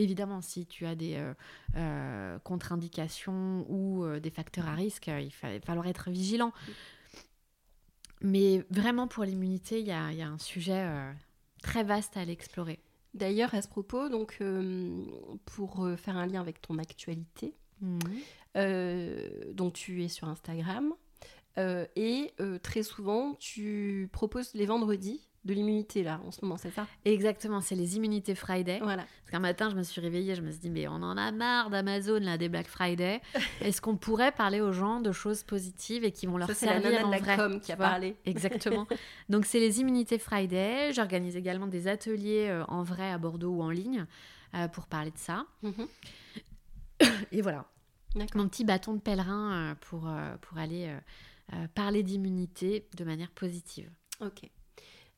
[0.00, 1.34] Évidemment, si tu as des euh,
[1.76, 6.54] euh, contre-indications ou euh, des facteurs à risque, il va falloir être vigilant.
[8.22, 11.12] Mais vraiment, pour l'immunité, il y a, il y a un sujet euh,
[11.62, 12.80] très vaste à aller explorer.
[13.14, 15.04] D'ailleurs, à ce propos, donc, euh,
[15.44, 17.54] pour euh, faire un lien avec ton actualité,
[18.56, 20.94] euh, donc tu es sur Instagram
[21.96, 26.86] et très souvent tu proposes les vendredis de l'immunité là en ce moment, c'est ça?
[27.04, 28.78] Exactement, c'est les immunités Friday.
[28.82, 29.04] Voilà.
[29.22, 31.32] Parce qu'un matin, je me suis réveillée, je me suis dit, mais on en a
[31.32, 33.20] marre d'Amazon, là, des Black Friday.
[33.60, 36.66] Est-ce qu'on pourrait parler aux gens de choses positives et qui vont leur Ça, c'est
[36.66, 38.16] la servir nana de la vrai com qui a parlé.
[38.26, 38.86] Exactement.
[39.28, 40.92] Donc, c'est les immunités Friday.
[40.92, 44.06] J'organise également des ateliers euh, en vrai à Bordeaux ou en ligne
[44.54, 45.46] euh, pour parler de ça.
[45.62, 45.86] Mhm.
[47.32, 47.64] Et voilà,
[48.34, 50.06] mon petit bâton de pèlerin euh, pour,
[50.42, 50.94] pour aller
[51.74, 53.90] parler d'immunité de manière positive.
[54.20, 54.50] Ok.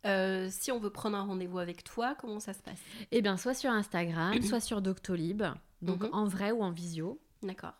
[0.04, 2.80] Euh, si on veut prendre un rendez-vous avec toi, comment ça se passe?
[3.12, 5.42] Eh bien, soit sur Instagram, soit sur Doctolib,
[5.80, 6.10] donc Mhm.
[6.12, 7.20] en vrai ou en visio.
[7.42, 7.74] D'accord.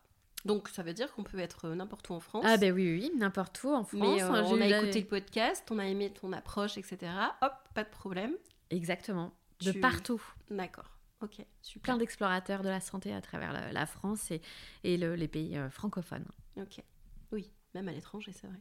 [0.44, 2.44] Donc ça veut dire qu'on peut être euh, n'importe où en France.
[2.46, 4.00] Ah ben oui, oui, oui, n'importe où en France.
[4.00, 7.12] Mais euh, J'ai on a la- écouté le podcast, on a aimé ton approche, etc.
[7.42, 8.32] Hop, pas de problème.
[8.70, 9.32] Exactement.
[9.60, 10.20] De Tu- partout.
[10.50, 10.90] D'accord.
[11.22, 11.82] Ok, super.
[11.82, 14.40] Plein d'explorateurs de la santé à travers la, la France et,
[14.82, 16.26] et le- les pays euh, francophones.
[16.56, 16.82] Ok.
[17.30, 18.58] Oui, même à l'étranger, c'est vrai.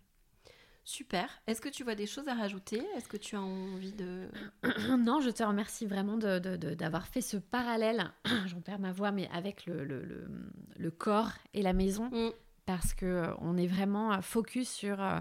[0.92, 1.30] Super.
[1.48, 2.84] Est-ce que tu vois des choses à rajouter?
[2.98, 4.28] Est-ce que tu as envie de...
[5.00, 8.12] non, je te remercie vraiment de- de- de- d'avoir fait ce parallèle,
[8.48, 10.28] j'en perds ma voix, mais avec le, le- le-
[10.78, 12.32] le corps et la maison, Mm.
[12.66, 15.20] parce que euh, on est vraiment euh, focus sur euh,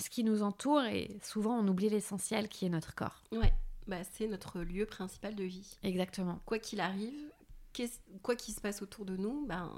[0.00, 3.22] ce qui nous entoure et souvent on oublie l'essentiel qui est notre corps.
[3.30, 3.52] Ouais,
[3.86, 5.78] bah, c'est notre lieu principal de vie.
[5.84, 6.40] Exactement.
[6.46, 7.30] Quoi qu'il arrive,
[8.22, 9.70] quoi qu'il se passe autour de nous, ben,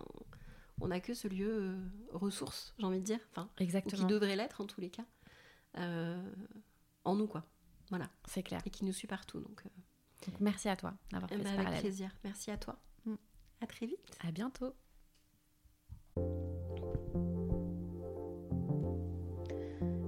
[0.80, 1.76] on n'a que ce lieu euh,
[2.12, 3.20] ressource, j'ai envie de dire.
[3.30, 4.06] Enfin, ou qui Exactement.
[4.06, 5.04] devrait l'être en tous les cas.
[5.78, 6.20] euh,
[7.04, 7.44] en nous, quoi.
[7.90, 8.08] Voilà.
[8.26, 8.60] C'est clair.
[8.66, 9.40] Et qui nous suit partout.
[9.40, 9.68] Donc, euh,
[10.30, 11.80] Donc, merci à toi d'avoir eh fait ben, ce avec parallèle.
[11.80, 12.10] plaisir.
[12.24, 12.78] Merci à toi.
[13.04, 13.14] Mm.
[13.62, 14.16] À très vite.
[14.26, 14.74] À bientôt.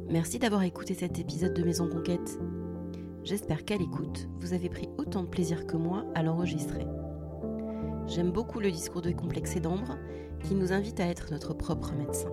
[0.08, 2.38] Merci d'avoir écouté cet épisode de Maison Conquête.
[3.24, 6.86] J'espère qu'à l'écoute, vous avez pris autant de plaisir que moi à l'enregistrer.
[8.06, 9.96] J'aime beaucoup le discours de Complexé d'Ambre
[10.42, 12.30] qui nous invite à être notre propre médecin.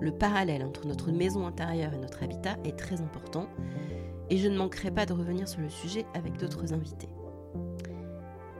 [0.00, 3.48] Le parallèle entre notre maison intérieure et notre habitat est très important
[4.30, 7.08] et je ne manquerai pas de revenir sur le sujet avec d'autres invités.